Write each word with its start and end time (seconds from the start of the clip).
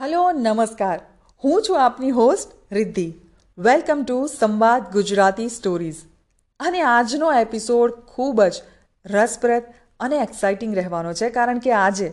Hello 0.00 0.30
નમસ્કાર. 0.32 1.00
હું 1.44 1.62
છું 1.62 1.78
આપની 1.84 2.10
હોસ્ટ 2.10 2.52
રિદ્ધિ. 2.72 3.14
વેલકમ 3.58 4.04
ટુ 4.04 4.26
સંવાદ 4.26 4.82
ગુજરાતી 4.92 5.48
સ્ટોરીઝ 5.48 5.98
અને 6.60 6.80
આજનો 6.82 7.32
એપિસોડ 7.32 7.90
ખૂબ 7.90 8.42
જ 8.42 8.62
રસપ્રદ 9.06 9.62
અને 10.00 10.16
એક્સાઇટિંગ 10.16 10.74
રહેવાનો 10.74 11.12
છે, 11.12 11.30
કારણ 11.30 11.58
કે 11.58 11.72
આજે 11.72 12.12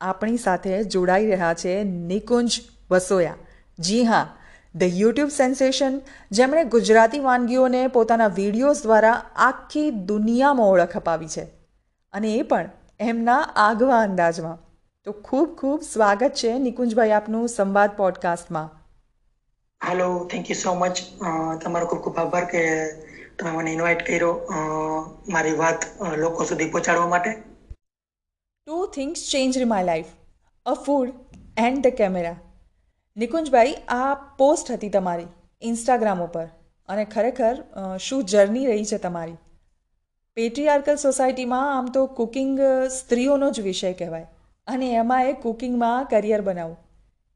આપણી 0.00 0.36
સાથે 0.36 0.84
જોડાઈ 0.84 1.26
રહ્યા 1.26 1.54
છે 1.54 1.84
નિકુંજ 1.84 2.60
વસોયા. 2.90 3.34
જી 3.78 4.04
હા 4.04 4.26
ધ 4.74 4.82
યુટ્યુબ 4.82 5.28
સેન્સેશન 5.28 6.02
જેમણે 6.30 6.64
ગુજરાતી 6.64 7.18
વાનગીઓને 7.18 7.86
પોતાના 7.86 8.26
વિડીયોઝ 8.26 8.82
દ્વારા 8.82 9.22
આખી 9.36 9.90
દુનિયામાં 9.90 10.66
ઓળખ 10.66 10.96
અપાવી 10.96 11.28
છે. 11.28 11.44
અને 12.12 12.34
એ 12.34 12.42
પણ 12.42 12.70
એમના 13.00 13.42
આગવા 13.56 14.00
અંદાજમાં. 14.00 14.58
તો 15.06 15.12
ખૂબ 15.12 15.56
ખૂબ 15.56 15.80
સ્વાગત 15.80 16.32
છે 16.34 16.58
નિકુંજભાઈ 16.58 17.10
આપનું 17.10 17.48
સંવાદ 17.48 17.90
પોડકાસ્ટમાં 17.96 18.70
hello 19.90 20.24
thank 20.24 20.50
you 20.50 20.56
so 20.56 20.74
much 20.74 21.02
તમારો 21.62 21.86
ખૂબ 21.86 22.00
ખૂબ 22.00 22.18
આભાર 22.18 22.44
કે 22.44 22.62
તમે 23.38 23.50
મને 23.50 23.72
ઇન્વાઇટ 23.72 24.02
કર્યો 24.06 24.32
મારી 25.28 25.52
વાત 25.52 25.86
લોકો 26.16 26.44
સુધી 26.44 26.68
પહોંચાડવા 26.70 27.06
માટે. 27.06 27.30
Two 28.66 28.86
things 28.86 29.24
change 29.30 29.62
my 29.62 29.82
life 29.82 30.06
a 30.66 30.74
food 30.74 31.08
and 31.58 31.88
the 31.88 31.88
camera 31.88 32.36
Nikunjbhai 33.16 33.74
આ 33.88 34.14
પોસ્ટ 34.14 34.70
હતી 34.70 34.88
તમારી 34.88 35.26
ઇન્સ્ટાગ્રામ 35.62 36.22
ઉપર 36.22 36.46
અને 36.88 37.04
ખરેખર 37.04 37.64
શું 38.00 38.24
જર્ની 38.24 38.66
રહી 38.66 38.84
છે 38.84 38.98
તમારી? 38.98 39.36
પેટ્રીઆર્કલ 40.34 40.96
સોસાયટીમાં 40.96 41.78
આમ 41.78 41.86
તો 41.86 42.06
કુકિંગ 42.06 42.58
સ્ત્રીઓનો 42.98 43.50
જ 43.50 43.60
વિષય 43.60 43.92
કહેવાય. 43.92 44.35
અને 44.66 44.88
એમાં 44.96 45.26
એ 45.26 45.34
કુકિંગમાં 45.42 46.08
કરિયર 46.08 46.42
બનાવું. 46.42 46.78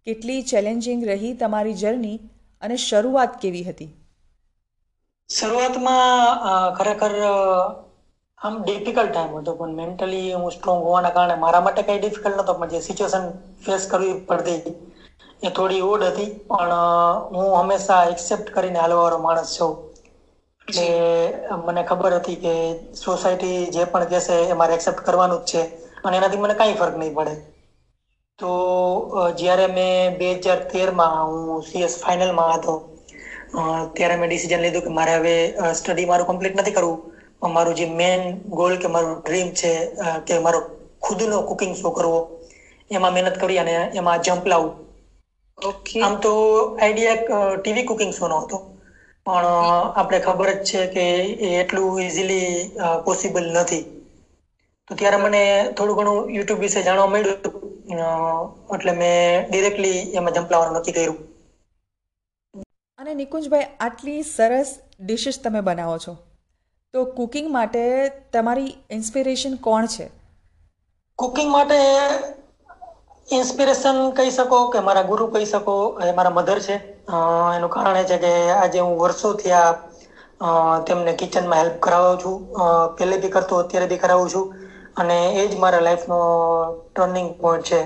કેટલી 0.07 0.43
ચેલેન્જિંગ 0.47 1.05
રહી 1.09 1.31
તમારી 1.39 1.77
જર્ની 1.79 2.19
અને 2.63 2.81
શરૂઆત 2.83 3.41
કેવી 3.41 3.65
હતી? 3.67 3.91
શરૂઆતમાં 5.31 6.41
ખરેખર 6.77 7.15
આમ 8.41 8.55
ડિફિકલ્ટ 8.61 9.11
ટાઈમ 9.11 9.35
હતો, 9.35 9.53
પણ 9.55 9.77
મેન્ટલી 9.79 10.33
હું 10.35 10.55
સ્ટ્રોંગ 10.55 10.81
હોવાના 10.85 11.13
કારણે 11.13 11.37
મારા 11.39 11.63
માટે 11.63 11.85
કંઈ 11.85 12.01
ડિફિકલ્ટ 12.01 12.37
નહોતો, 12.37 12.55
પણ 12.57 12.73
જે 12.73 12.81
સિચ્યુએશન 12.83 13.27
ફેસ 13.63 13.87
કરવી 13.89 14.17
પડતી 14.27 14.75
એ 15.43 15.53
થોડી 15.53 15.83
ઓડ 15.85 16.05
હતી. 16.07 16.29
પણ 16.49 16.75
હું 17.37 17.55
હંમેશા 17.55 18.03
એક્સેપ્ટ 18.13 18.53
કરીને 18.53 18.79
હાલવાવાળો 18.81 19.21
માણસ 19.21 19.55
છું. 19.57 19.73
એટલે 20.69 20.87
મને 21.65 21.83
ખબર 21.87 22.13
હતી 22.17 22.39
કે 22.39 22.55
સોસાયટી 22.97 23.59
જે 23.73 23.87
પણ 23.89 24.11
કહેશે 24.11 24.37
એ 24.47 24.57
મારે 24.57 24.75
એક્સેપ્ટ 24.75 25.05
કરવાનું 25.05 25.43
જ 25.43 25.51
છે. 25.51 25.63
અને 26.05 26.17
એનાથી 26.17 26.41
મને 26.41 26.55
કાંઈ 26.57 26.77
ફરક 26.77 26.97
નહીં 26.97 27.17
પડે. 27.17 27.35
તો 28.39 28.51
જ્યારે 29.37 29.67
મેં 29.71 29.89
બે 30.19 30.29
હજાર 30.39 30.61
તેરમાં 30.67 31.17
હું 31.23 31.41
સીએસ 31.65 31.95
ફાઇનલમાં 31.99 32.53
હતો 32.55 32.75
ત્યારે 33.95 34.17
મેં 34.17 34.29
ડિસિઝન 34.31 34.63
લીધું 34.63 34.85
કે 34.85 34.93
મારે 34.93 35.13
હવે 35.15 35.35
સ્ટડી 35.75 36.07
મારું 36.07 36.29
કમ્પ્લીટ 36.29 36.57
નથી 36.57 36.75
કરવું. 36.75 36.99
પણ 37.41 37.53
મારું 37.53 37.75
જે 37.75 37.87
મેન 37.93 38.21
ગોલ 38.53 38.75
કે 38.79 38.89
મારું 38.89 39.15
ડ્રીમ 39.21 39.49
છે 39.55 39.73
કે 40.27 40.35
મારો 40.41 40.61
ખુદનો 41.03 41.39
કુકિંગ 41.49 41.75
શો 41.77 41.89
કરવો 41.93 42.19
એમાં 42.91 43.15
મહેનત 43.15 43.37
કરી 43.39 43.59
અને 43.59 43.73
એમાં 43.95 44.23
જમ્પ 44.23 44.45
લાવું. 44.47 44.73
ઓકે 45.59 46.05
આમ 46.05 46.15
તો 46.23 46.33
આઈડિયા 46.79 47.21
ટીવી 47.57 47.87
કુકિંગ 47.87 48.13
શો 48.15 48.29
નો 48.29 48.39
હતો. 48.41 48.57
પણ 49.27 49.47
આપણે 49.95 50.19
ખબર 50.23 50.49
જ 50.59 50.69
છે 50.69 50.81
કે 50.95 51.05
એટલું 51.53 52.03
ઇઝીલી 52.03 52.53
પોસિબલ 53.05 53.45
નથી. 53.55 53.85
તો 54.91 54.97
ત્યારે 55.01 55.19
મને 55.25 55.41
થોડું 55.79 55.97
ઘણું 55.99 56.31
યુટ્યુબ 56.37 56.63
વિશે 56.65 56.81
જાણવા 56.87 57.11
મળ્યું. 57.11 57.59
એટલે 58.75 58.93
મેં 59.01 59.45
ડિરેક્ટલી 59.51 59.99
એમાં 60.21 60.35
જમ્પ 60.37 60.51
લાવવાનું 60.53 60.79
નક્કી 60.79 60.95
કર્યું. 60.97 61.19
અને 62.99 63.13
નિકુંજભાઈ 63.19 63.69
આટલી 63.87 64.23
સરસ 64.31 64.71
ડિશિસ 65.09 65.39
તમે 65.45 65.61
બનાવો 65.69 65.97
છો. 66.05 66.15
તો 66.95 67.05
કુકિંગ 67.19 67.51
માટે 67.57 67.83
તમારી 68.37 68.73
ઇન્સ્પિરેશન 68.97 69.55
કોણ 69.67 69.87
છે? 69.95 70.07
કુકિંગ 71.19 71.51
માટે 71.57 71.79
ઇન્સ્પિરેશન 73.29 74.01
કહી 74.17 74.33
શકો 74.39 74.59
કે 74.73 74.83
મારા 74.89 75.09
ગુરુ 75.11 75.29
કહી 75.37 75.47
શકો 75.53 75.77
એ 76.07 76.09
મારા 76.17 76.35
મધર 76.39 76.59
છે. 76.67 76.77
એનું 77.57 77.71
કારણ 77.77 78.01
એ 78.01 78.03
છે 78.11 78.19
કે 78.25 78.33
આજે 78.57 78.81
હું 78.81 78.99
વર્ષોથી 79.03 79.55
આ 79.61 80.81
તેમને 80.91 81.15
કિચનમાં 81.23 81.63
હેલ્પ 81.63 81.79
કરાવું 81.87 82.19
છું. 82.25 82.37
પહેલે 82.99 83.17
બી 83.23 83.33
કરતો 83.37 83.63
અત્યારે 83.63 83.89
બી 83.95 84.03
કરાવું 84.07 84.35
છું. 84.35 84.47
અને 84.97 85.19
એ 85.41 85.49
જ 85.49 85.57
મારા 85.57 85.81
લાઈફનો 85.81 86.19
ટર્નિંગ 86.95 87.29
પોઈન્ટ 87.41 87.65
છે. 87.65 87.81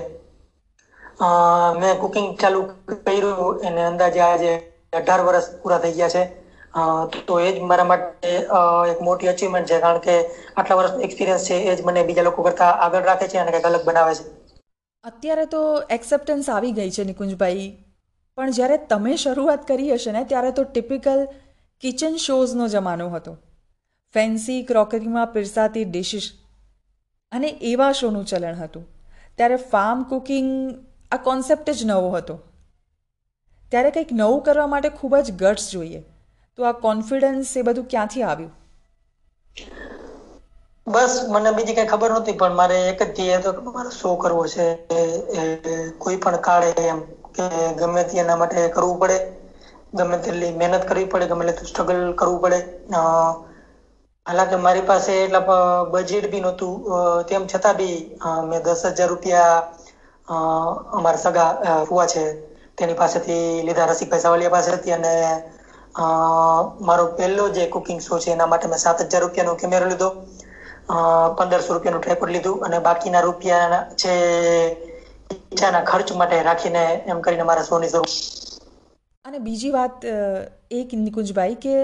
મેં 1.79 1.99
કુકિંગ 1.99 2.37
ચાલુ 2.37 2.61
કર્યું, 3.05 3.61
એને 3.63 3.85
અંદાજે 3.85 4.19
આજે 4.19 4.51
અઢાર 4.93 5.21
વર્ષ 5.21 5.47
પૂરા 5.61 5.79
થઈ 5.79 5.91
ગયા 5.91 6.09
છે. 6.09 6.23
તો 7.27 7.39
એ 7.39 7.51
જ 7.51 7.61
મારા 7.61 7.83
માટે 7.83 8.31
એક 8.91 9.01
મોટી 9.01 9.27
અચીવમેન્ટ 9.27 9.69
છે, 9.69 9.79
કારણ 9.79 9.99
કે 9.99 10.15
આટલા 10.57 10.75
વર્ષનો 10.75 10.99
એક્સપિરિયન્સ 10.99 11.47
છે 11.47 11.55
એ 11.55 11.75
જ 11.75 11.85
મને 11.85 12.03
બીજા 12.03 12.27
લોકો 12.27 12.43
કરતા 12.43 12.71
આગળ 12.85 13.03
રાખે 13.03 13.27
છે 13.27 13.37
અને 13.37 13.51
કંઈક 13.51 13.65
અલગ 13.65 13.85
બનાવે 13.85 14.13
છે. 14.15 14.23
અત્યારે 15.03 15.45
તો 15.45 15.61
એક્સેપ્ટન્સ 15.89 16.49
આવી 16.49 16.71
ગઈ 16.71 16.91
છે, 16.91 17.03
નિકુંજભાઈ. 17.03 17.67
પણ 18.37 18.51
જ્યારે 18.51 18.77
તમે 18.77 19.15
શરૂઆત 19.15 19.67
કરી 19.67 19.93
હશે 19.93 20.11
ને, 20.11 20.23
ત્યારે 20.23 20.51
તો 20.51 20.63
ટિપિકલ 20.63 21.27
કિચન 21.83 22.15
શોઝનો 22.17 22.67
જમાનો 22.67 23.09
હતો. 23.09 23.37
ફેન્સી 24.15 24.63
ક્રોકરીમાં 24.63 25.27
પીરસાતી 25.27 25.85
ડિશિસ 25.85 26.27
અને 27.35 27.49
એવા 27.69 27.91
શોનું 27.91 28.25
ચલણ 28.25 28.55
હતું. 28.55 28.83
ત્યારે 29.37 29.57
ફાર્મ 29.71 30.03
કુકિંગ 30.03 30.51
આ 31.11 31.23
કોન્સેપ્ટ 31.23 31.69
જ 31.69 31.85
નવો 31.85 32.09
હતો. 32.09 32.35
ત્યારે 33.71 33.91
કંઈક 33.91 34.13
નવું 34.13 34.41
કરવા 34.41 34.67
માટે 34.67 34.89
ખૂબ 34.89 35.15
જ 35.17 35.31
ગટ્સ 35.31 35.71
જોઈએ. 35.71 36.03
તો 36.57 36.63
આ 36.63 36.71
કોન્ફિડન્સ 36.83 37.57
એ 37.57 37.61
બધું 37.61 37.87
ક્યાંથી 37.89 38.23
આવ્યું? 38.23 38.53
બસ, 40.87 41.13
મને 41.29 41.51
બીજી 41.51 41.75
કઈ 41.75 41.85
ખબર 41.85 42.11
નહોતી, 42.11 42.31
પણ 42.31 42.55
મારે 42.55 42.75
એક 42.89 42.99
જ 43.03 43.15
ધ્યેય 43.15 43.37
હતો 43.37 43.53
કે 43.53 43.61
મારે 43.69 43.91
શો 43.99 44.15
કરવો 44.15 44.43
છે. 44.47 44.67
કોઈ 45.97 46.17
પણ 46.17 46.37
કાળે 46.37 46.69
એમ 46.83 46.99
કે 47.35 47.47
ગમે 47.79 48.03
તે 48.03 48.19
એના 48.19 48.35
માટે 48.35 48.67
કરવું 48.69 48.99
પડે. 48.99 49.17
ગમે 49.93 50.17
તેટલી 50.17 50.53
મહેનત 50.53 50.85
કરવી 50.89 51.05
પડે, 51.05 51.27
ગમે 51.27 51.45
તેટલું 51.45 51.69
સ્ટ્રગલ 51.69 52.13
કરવું 52.13 52.41
પડે. 52.41 52.59
હાલાકી 54.25 54.57
મારી 54.57 54.85
પાસે 54.89 55.13
એટલા 55.23 55.57
બજેટ 55.93 56.25
બી 56.31 56.41
નહોતું. 56.41 56.73
તેમ 57.29 57.43
છતાં 57.47 57.77
બી 57.79 57.97
મેં 58.49 58.63
દસ 58.63 58.81
હજાર 58.97 59.09
રૂપિયા 59.09 59.57
અમારા 60.97 61.23
સગા 61.25 61.49
ફુવા 61.89 62.07
છે, 62.13 62.23
તેની 62.77 62.97
પાસેથી 63.01 63.63
લીધા 63.67 63.87
રસિકભાઈ 63.91 64.23
સાવલિયા 64.23 64.55
પાસેથી 64.55 64.93
અને 64.97 65.13
મારો 66.87 67.05
પહેલો 67.17 67.45
જે 67.49 67.67
કુકિંગ 67.67 68.01
શો 68.01 68.19
છે 68.19 68.31
એના 68.31 68.47
માટે 68.47 68.67
મેં 68.67 68.79
સાત 68.79 69.03
હજાર 69.03 69.21
રૂપિયાનો 69.25 69.55
કેમેરો 69.55 69.89
લીધો 69.91 70.09
પંદરસો 71.37 71.73
રૂપિયાનું 71.73 72.01
ટ્રેપોડ 72.01 72.33
લીધું 72.35 72.65
અને 72.65 72.79
બાકીના 72.87 73.21
રૂપિયા 73.21 73.81
છે, 73.95 74.13
ઈચ્છાના 75.31 75.83
ખર્ચ 75.83 76.17
માટે 76.21 76.43
રાખીને 76.49 76.83
એમ 77.07 77.21
કરીને 77.21 77.43
મારા 77.43 77.67
શોની 77.69 77.89
શરૂ 77.89 78.09
અને 79.25 79.39
બીજી 79.39 79.71
વાત 79.71 80.03
એક 80.79 80.89
નિકુંજભાઈ 81.05 81.55
કે 81.63 81.75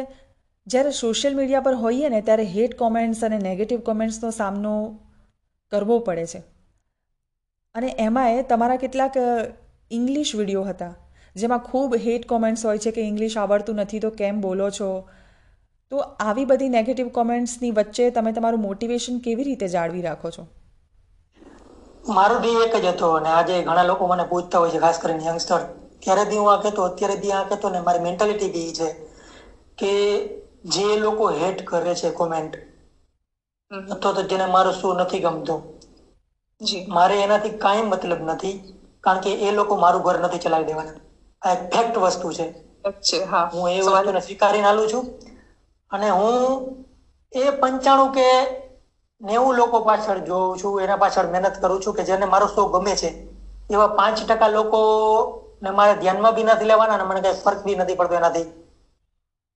જ્યારે 0.71 0.91
સોશિયલ 0.91 1.35
મીડિયા 1.35 1.61
પર 1.61 1.75
હોઈએ 1.75 2.09
ને, 2.09 2.21
ત્યારે 2.21 2.43
હેટ 2.55 2.75
કોમેન્ટ્સ 2.77 3.23
અને 3.23 3.37
નેગેટિવ 3.37 3.79
કોમેન્ટ્સનો 3.79 4.29
સામનો 4.31 4.73
કરવો 5.71 5.99
પડે 5.99 6.25
છે. 6.25 6.43
અને 7.75 7.89
એમાંય 7.99 8.43
તમારા 8.43 8.75
કેટલાક 8.75 9.17
ઇંગ્લિશ 9.91 10.35
વીડિયો 10.35 10.63
હતા, 10.63 10.93
જેમાં 11.35 11.59
ખૂબ 11.59 11.97
હેટ 12.05 12.27
કોમેન્ટ્સ 12.27 12.65
હોય 12.65 12.77
છે 12.77 12.91
કે 12.91 13.01
ઇંગ્લિશ 13.01 13.37
આવડતું 13.37 13.75
નથી, 13.75 13.99
તો 13.99 14.09
કેમ 14.21 14.41
બોલો 14.41 14.69
છો? 14.69 14.89
તો 15.91 15.97
આવી 15.97 16.45
બધી 16.45 16.69
નેગેટિવ 16.69 17.07
કોમેન્ટ્સની 17.09 17.71
વચ્ચે 17.71 18.09
તમે 18.09 18.31
તમારું 18.31 18.61
મોટિવેશન 18.61 19.17
કેવી 19.19 19.43
રીતે 19.43 19.67
જાળવી 19.67 20.01
રાખો 20.01 20.29
છો? 20.31 20.43
મારો 22.09 22.37
ધ્યેય 22.39 22.67
એક 22.67 22.75
જ 22.75 22.85
હતો 22.85 23.09
અને 23.15 23.29
આજે 23.29 23.55
ઘણા 23.63 23.83
લોકો 23.83 24.07
મને 24.07 24.25
પૂછતા 24.29 24.59
હોય 24.59 24.71
છે, 24.71 24.79
ખાસ 24.79 24.99
કરીને 24.99 25.25
યંગસ્ટર 25.25 25.59
ત્યારે 26.03 26.23
દી 26.29 26.37
હું 26.37 26.51
આ 26.53 26.61
કહેતો, 26.61 26.83
અત્યારે 26.83 27.17
દી 27.17 27.31
આ 27.31 27.43
કહેતો 27.43 27.69
ને, 27.69 27.81
મારી 27.81 27.99
મેન્ટાલિટી 27.99 28.51
બી 28.51 28.71
છે 28.73 28.89
કે 29.77 29.91
જે 30.63 30.95
લોકો 30.97 31.25
હેટ 31.33 31.59
કરે 31.65 31.93
છે 31.95 32.09
કોમેન્ટ 32.13 32.53
અથવા 33.91 34.15
તો 34.15 34.29
જેને 34.29 34.45
મારો 34.47 34.71
શો 34.73 34.87
નથી 34.95 35.23
ગમતો. 35.23 35.55
જી. 36.61 36.85
મારે 36.95 37.15
એનાથી 37.21 37.59
કાંઈ 37.59 37.87
મતલબ 37.87 38.21
નથી 38.27 38.55
કારણ 39.03 39.23
કે 39.23 39.31
એ 39.41 39.53
લોકો 39.53 39.73
મારું 39.77 40.03
ઘર 40.03 40.17
નથી 40.19 40.43
ચલાવી 40.43 40.69
દેવાના. 40.69 40.97
આ 41.41 41.53
એક 41.53 41.71
ફેક્ટ 41.71 41.95
વસ્તુ 42.03 42.27
છે. 42.31 42.45
હું. 43.49 43.67
એ 43.71 43.81
વસ્તુને 43.87 44.19
સ્વીકારીને 44.21 44.67
આલું 44.67 44.89
છું. 44.89 45.05
અને 45.91 46.09
હું 46.11 46.35
એ 47.31 47.51
પંચાણું 47.53 48.11
કે 48.11 48.27
નેવું 49.21 49.55
લોકો 49.55 49.77
પાછળ 49.81 50.19
જોઉં 50.23 50.57
છું 50.57 50.75
એના 50.79 50.99
પાછળ 50.99 51.27
મહેનત 51.29 51.55
કરું 51.57 51.81
છું 51.81 51.95
કે 51.95 52.03
જેને 52.05 52.25
મારો 52.27 52.47
શો 52.49 52.63
ગમે 52.69 52.93
છે. 52.95 53.09
એવા 53.69 53.95
પાંચ 53.95 54.17
ટકા 54.21 54.51
લોકો 54.51 54.79
ને 55.61 55.69
મારે 55.71 55.93
ધ્યાનમાં 55.95 56.35
બી 56.35 56.47
નથી 56.47 56.67
લેવાના 56.67 56.95
અને 56.97 57.05
મને 57.05 57.23
કઈ 57.25 57.41
ફરક 57.41 57.59
બી 57.63 57.77
નથી 57.77 57.97
પડતો 57.97 58.15
એનાથી. 58.15 58.47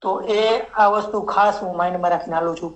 તો 0.05 0.15
એ 0.37 0.41
આ 0.77 0.89
વસ્તુ 0.95 1.21
ખાસ 1.31 1.61
હું 1.61 1.77
માઇન્ડમાં 1.77 2.13
રાખીને 2.13 2.37
હાલું 2.37 2.59
છું. 2.59 2.75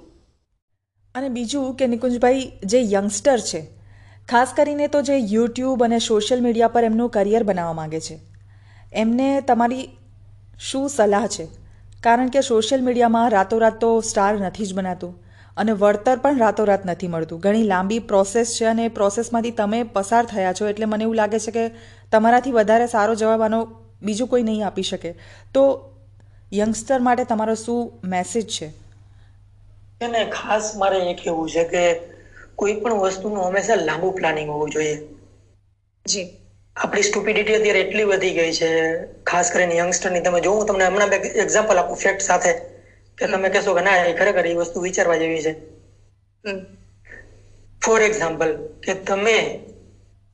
અને 1.16 1.30
બીજું 1.36 1.76
કે 1.76 1.88
નિકુંજભાઈ, 1.88 2.48
જે 2.66 2.80
યંગસ્ટર 2.92 3.40
છે, 3.50 3.62
ખાસ 4.30 4.54
કરીને 4.58 4.88
તો 4.88 5.02
જે 5.04 5.16
યુટ્યુબ 5.31 5.84
અને 5.86 6.00
સોશિયલ 6.08 6.44
મીડિયા 6.46 6.74
પર 6.76 6.84
એમનું 6.84 7.10
કરિયર 7.16 7.44
બનાવવા 7.44 7.80
માગે 7.80 8.00
છે, 8.08 8.20
એમને 9.04 9.30
તમારી 9.48 9.86
શું 10.68 10.86
સલાહ 10.90 11.26
છે? 11.28 11.46
કારણ 12.04 12.30
કે 12.30 12.42
સોશિયલ 12.42 12.81
મીડિયામાં 12.84 13.28
રાતોરાત 13.31 13.80
તો 13.81 13.90
સ્ટાર 14.02 14.34
નથી 14.40 14.66
જ 14.66 14.76
બનાતું 14.76 15.14
અને 15.58 15.72
વળતર 15.81 16.18
પણ 16.24 16.40
રાતોરાત 16.40 16.86
નથી 16.86 17.08
મળતું. 17.08 17.40
ઘણી 17.40 17.68
લાંબી 17.68 18.00
પ્રોસેસ 18.12 18.56
છે 18.58 18.66
અને 18.66 18.84
એ 18.86 18.92
પ્રોસેસમાંથી 19.00 19.56
તમે 19.58 19.80
પસાર 19.96 20.24
થયા 20.26 20.54
છો 20.60 20.68
એટલે 20.72 20.86
મને 20.86 21.04
એવું 21.08 21.18
લાગે 21.22 21.40
છે 21.46 21.52
કે 21.58 21.66
તમારાથી 22.12 22.52
વધારે 22.52 22.88
સારો 22.88 23.16
જવાબ 23.16 23.42
આનો 23.42 23.60
બીજું 24.02 24.30
કોઈ 24.34 24.44
નહીં 24.44 24.68
આપી 24.68 24.88
શકે. 24.92 25.12
તો 25.54 25.64
યંગસ્ટર 26.51 27.00
માટે 27.01 27.25
તમારો 27.28 27.56
શું 27.57 27.81
મેસેજ 28.10 28.46
છે? 28.51 28.68
એને 30.01 30.22
ખાસ 30.31 30.66
મારે 30.75 31.00
એ 31.04 31.16
કહેવું 31.16 31.48
છે 31.50 31.63
કે 31.68 31.84
કોઈ 32.57 32.75
પણ 32.78 33.01
વસ્તુનું 33.04 33.44
હંમેશા 33.44 33.80
લાંબુ 33.81 34.10
પ્લાનિંગ 34.13 34.50
હોવું 34.51 34.72
જોઈએ. 34.72 34.96
જી. 36.06 36.40
આપણી 36.75 37.04
સ્ટુપિડિટી 37.06 37.56
અત્યારે 37.56 37.81
એટલી 37.81 38.06
વધી 38.07 38.31
ગઈ 38.36 38.56
છે 38.56 38.69
ખાસ 39.25 39.51
કરીને 39.51 39.75
યંગસ્ટરની 39.75 40.24
તમે 40.24 40.42
જો 40.42 40.54
હું 40.54 40.68
તમને 40.68 40.88
હમણાં 40.88 41.13
બે 41.13 41.22
એક્ઝામ્પલ 41.42 41.78
આપું 41.80 42.00
ફેક્ટ 42.00 42.25
સાથે 42.25 42.54
કે 43.18 43.28
તમે 43.28 43.50
કહેશો 43.52 43.72
કે 43.74 43.84
ના 43.84 44.00
એ 44.06 44.16
ખરેખર 44.16 44.45
એ 44.48 44.57
વસ્તુ 44.60 44.78
વિચારવા 44.81 45.19
જેવી 45.19 45.45
છે. 45.45 45.54
ફોર 47.81 48.00
એક્ઝામ્પલ 48.02 48.52
કે 48.81 48.94
તમે 49.04 49.38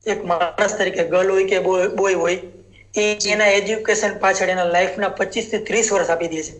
એક 0.06 0.20
માણસ 0.24 0.74
તરીકે 0.74 1.04
ગર્લ 1.06 1.28
હોય 1.30 1.46
કે 1.48 1.58
બોય 1.96 2.16
હોય 2.16 2.38
એ 2.96 3.04
એના 3.28 3.50
એજ્યુકેશન 3.54 4.12
પાછળ 4.20 4.50
એના 4.50 4.68
લાઈફના 4.70 5.12
પચીસથી 5.16 5.64
ત્રીસ 5.64 5.88
વર્ષ 5.90 6.10
આપી 6.10 6.30
દે 6.30 6.40
છે. 6.42 6.54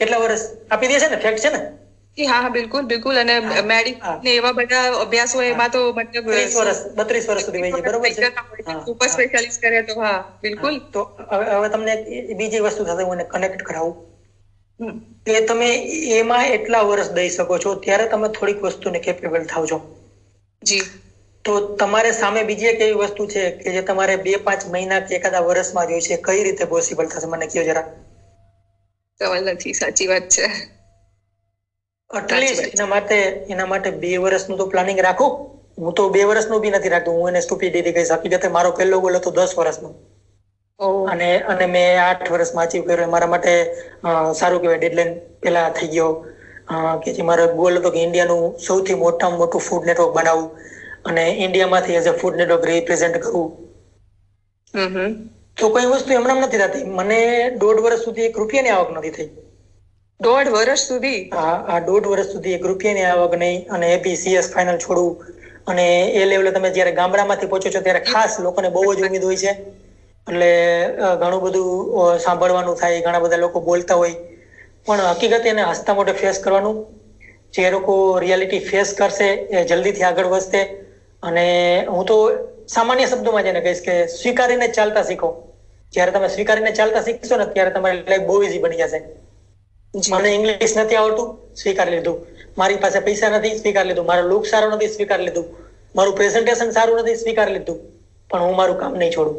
કેટલા 0.00 0.20
વર્ષ 0.20 0.42
આપી 0.70 0.90
દે 0.90 1.00
છે 1.00 1.08
ને? 1.08 1.18
ફેક્ટ 1.18 1.42
છે 1.42 1.50
ને? 1.50 1.60
હા 2.16 2.34
હા 2.34 2.50
બિલકુલ 2.50 2.84
બિલકુલ. 2.84 3.16
અને 3.16 3.34
ને 4.22 4.30
એવા 4.32 4.56
બધા 4.58 4.86
અભ્યાસો 5.02 5.38
એમાં 5.44 5.70
તો 5.70 5.80
મતલબ 5.94 6.28
ત્રીસ 6.28 6.52
વર્ષ 6.54 6.80
બત્રીસ 6.98 7.26
વર્ષ 7.26 7.46
સુધી 7.46 7.62
વહી 7.62 7.74
જાય 7.74 7.86
બરોબર 7.86 8.12
છે? 8.12 8.24
સુપર 8.84 9.08
સ્પેશિયાલિસ્ટ 9.08 9.60
કરે 9.60 9.78
તો 9.84 9.94
હા 10.00 10.18
બિલકુલ. 10.42 10.74
તો 10.88 11.00
હવે 11.30 11.68
તમને 11.70 11.94
બીજી 12.34 12.62
વસ્તુ 12.62 12.86
સાથે 12.86 13.04
હું 13.04 13.22
કનેક્ટ 13.30 13.62
કરાવું. 13.64 13.96
કે 15.26 15.38
તમે 15.44 15.68
એમાં 16.14 16.46
એટલા 16.52 16.82
વર્ષ 16.86 17.10
દઈ 17.12 17.32
શકો 17.32 17.54
છો 17.58 17.74
ત્યારે 17.80 18.06
તમે 18.08 18.28
થોડીક 18.32 18.60
વસ્તુને 18.64 18.98
કેપેબલ 19.02 19.44
થાવ 19.46 19.64
છો. 19.66 19.78
જી. 20.62 21.03
તો 21.44 21.52
તમારે 21.78 22.10
સામે 22.14 22.40
બીજી 22.48 22.70
એક 22.70 22.80
એવી 22.80 22.98
વસ્તુ 23.02 23.22
છે 23.28 23.42
કે 23.58 23.68
જે 23.74 23.82
તમારે 23.84 24.14
બે 24.18 24.42
પાંચ 24.44 24.62
મહિના 24.68 25.04
કે 25.04 25.12
એકાદા 25.18 25.46
વર્ષમાં 25.46 25.88
જોઈ 25.88 26.06
છે 26.06 26.16
કઈ 26.24 26.44
રીતે 26.44 26.64
પોસિબલ 26.68 27.06
થશે? 27.08 27.26
મને 27.28 27.46
કહો 27.48 27.62
જરા. 27.64 27.86
સવાલ 29.20 29.44
નથી 29.46 29.74
સાચી 29.74 30.10
વાત 30.10 30.26
છે. 30.30 30.44
એટલીસ્ટ 32.10 32.66
એના 32.68 32.86
માટે 32.88 33.16
એના 33.48 33.66
માટે 33.66 33.90
બે 33.98 34.10
વર્ષનું 34.18 34.58
તો 34.58 34.66
પ્લાનિંગ 34.68 35.00
રાખો. 35.00 35.26
હું 35.78 35.94
તો 35.94 36.08
બે 36.10 36.22
વર્ષનું 36.24 36.62
બી 36.62 36.72
નથી 36.72 36.92
રાખતો 36.92 37.10
હું 37.12 37.30
એને 37.30 37.40
સ્ટુપિડિટી 37.42 37.94
કહીશ. 37.94 38.12
હકીકતે 38.14 38.48
મારો 38.50 38.70
પહેલો 38.74 39.00
ગોલ 39.00 39.16
હતો 39.18 39.30
દસ 39.32 39.52
વર્ષનો. 39.56 39.88
અને 41.10 41.28
અને 41.44 41.66
મેં 41.68 41.98
આઠ 42.00 42.28
વર્ષમાં 42.30 42.66
અચીવ 42.66 42.82
કર્યો. 42.84 43.08
મારા 43.08 43.32
માટે 43.34 43.52
સારું 44.38 44.60
કહેવાય 44.62 44.80
ડેડલાઇન 44.80 45.12
પેલા 45.42 45.68
થઈ 45.72 45.90
ગયો. 45.90 46.10
કે 47.02 47.12
જે 47.12 47.22
મારો 47.22 47.44
ગોલ 47.54 47.74
હતો 47.78 47.90
કે 47.90 48.00
ઇન્ડિયાનું 48.00 48.42
સૌથી 48.58 48.96
મોટામાં 48.96 49.40
મોટું 49.40 49.64
ફૂડ 49.66 49.84
નેટવર્ક 49.86 50.14
બનાવવું. 50.14 50.48
અને 51.04 51.24
ઇન્ડિયામાંથી 51.40 51.96
as 51.96 52.08
a 52.08 52.16
food 52.16 52.36
network 52.36 52.64
represent 52.66 53.16
કરવું 53.20 53.48
તો 55.56 55.70
કોઈ 55.70 55.88
વસ્તુ 55.90 56.10
એમનામ 56.14 56.40
નથી 56.40 56.62
થતી. 56.62 56.84
મને 56.92 57.20
દોઢ 57.58 57.82
વર્ષ 57.82 58.04
સુધી 58.04 58.26
એક 58.26 58.38
રૂપિયાની 58.38 58.72
આવક 58.72 58.90
નથી 58.92 59.14
થઈ. 59.16 59.28
દોઢ 60.20 60.50
વર્ષ 60.50 60.86
સુધી? 60.86 61.20
હા 61.32 61.54
આ 61.66 61.80
દોઢ 61.82 62.06
વર્ષ 62.06 62.30
સુધી 62.32 62.54
એક 62.54 62.64
રૂપિયાની 62.64 63.04
આવક 63.08 63.34
નહીં. 63.36 63.60
અને 63.68 63.90
એપીસીએસ 63.90 64.22
સીએસ 64.24 64.52
ફાઇનલ 64.52 64.78
છોડવું 64.78 65.14
અને 65.66 65.86
એ 66.14 66.26
લેવલે 66.26 66.52
તમે 66.52 66.70
જ્યારે 66.72 66.92
ગામડામાંથી 66.94 67.48
પહોંચો 67.48 67.68
છો 67.70 67.82
ત્યારે 67.82 68.02
ખાસ 68.06 68.32
લોકોને 68.40 68.68
બહુ 68.72 68.84
જ 68.94 69.04
ઉમેદ 69.04 69.24
હોય 69.24 69.38
છે. 69.38 69.52
એટલે 70.26 70.48
ઘણું 71.18 71.44
બધું 71.44 71.70
સાંભળવાનું 72.20 72.78
થાય 72.78 73.02
ઘણા 73.02 73.22
બધા 73.22 73.40
લોકો 73.40 73.60
બોલતા 73.62 73.96
હોય. 73.96 74.16
પણ 74.86 75.08
હકીકત 75.10 75.48
એને 75.48 75.64
હસતા 75.66 75.94
મોઢે 75.94 76.14
ફેસ 76.16 76.38
કરવાનું. 76.40 76.78
જે 77.54 77.70
લોકો 77.70 77.94
રિયાલિટી 78.18 78.66
ફેસ 78.66 78.92
કરશે 78.94 79.28
એ 79.52 79.64
જલ્દીથી 79.66 80.06
આગળ 80.06 80.30
વધશે. 80.30 80.62
અને 81.28 81.46
હું 81.94 82.06
તો 82.10 82.16
સામાન્ય 82.74 83.06
શબ્દોમાં 83.10 83.46
જેને 83.48 83.60
કહીશ 83.66 83.82
કે 83.86 83.94
સ્વીકારીને 84.14 84.68
ચાલતા 84.78 85.04
શીખો. 85.10 85.30
જ્યારે 85.92 86.12
તમે 86.14 86.28
સ્વીકારીને 86.34 86.72
ચાલતા 86.78 87.02
શીખશો 87.08 87.36
ને 87.42 87.46
ત્યારે 87.54 87.72
તમારી 87.76 88.04
લાઈફ 88.10 88.26
બહુ 88.30 88.36
ઇઝી 88.46 88.62
બની 88.64 88.80
જશે. 88.82 89.00
મને 89.94 90.30
ઇંગ્લિશ 90.38 90.74
નથી 90.82 90.98
આવડતું 91.02 91.28
સ્વીકારી 91.62 91.94
લીધું. 91.96 92.18
મારી 92.60 92.80
પાસે 92.84 93.00
પૈસા 93.08 93.30
નથી 93.38 93.58
સ્વીકાર 93.62 93.86
લીધું. 93.90 94.06
મારો 94.10 94.24
લુક 94.32 94.44
સારો 94.52 94.70
નથી 94.74 94.92
સ્વીકાર 94.96 95.20
લીધું. 95.26 95.46
મારું 95.94 96.14
પ્રેઝન્ટેશન 96.20 96.70
સારું 96.76 97.02
નથી 97.02 97.18
સ્વીકાર 97.22 97.48
લીધું. 97.56 97.78
પણ 98.30 98.46
હું 98.46 98.56
મારું 98.60 98.78
કામ 98.78 98.92
નહીં 99.00 99.12
છોડું. 99.16 99.36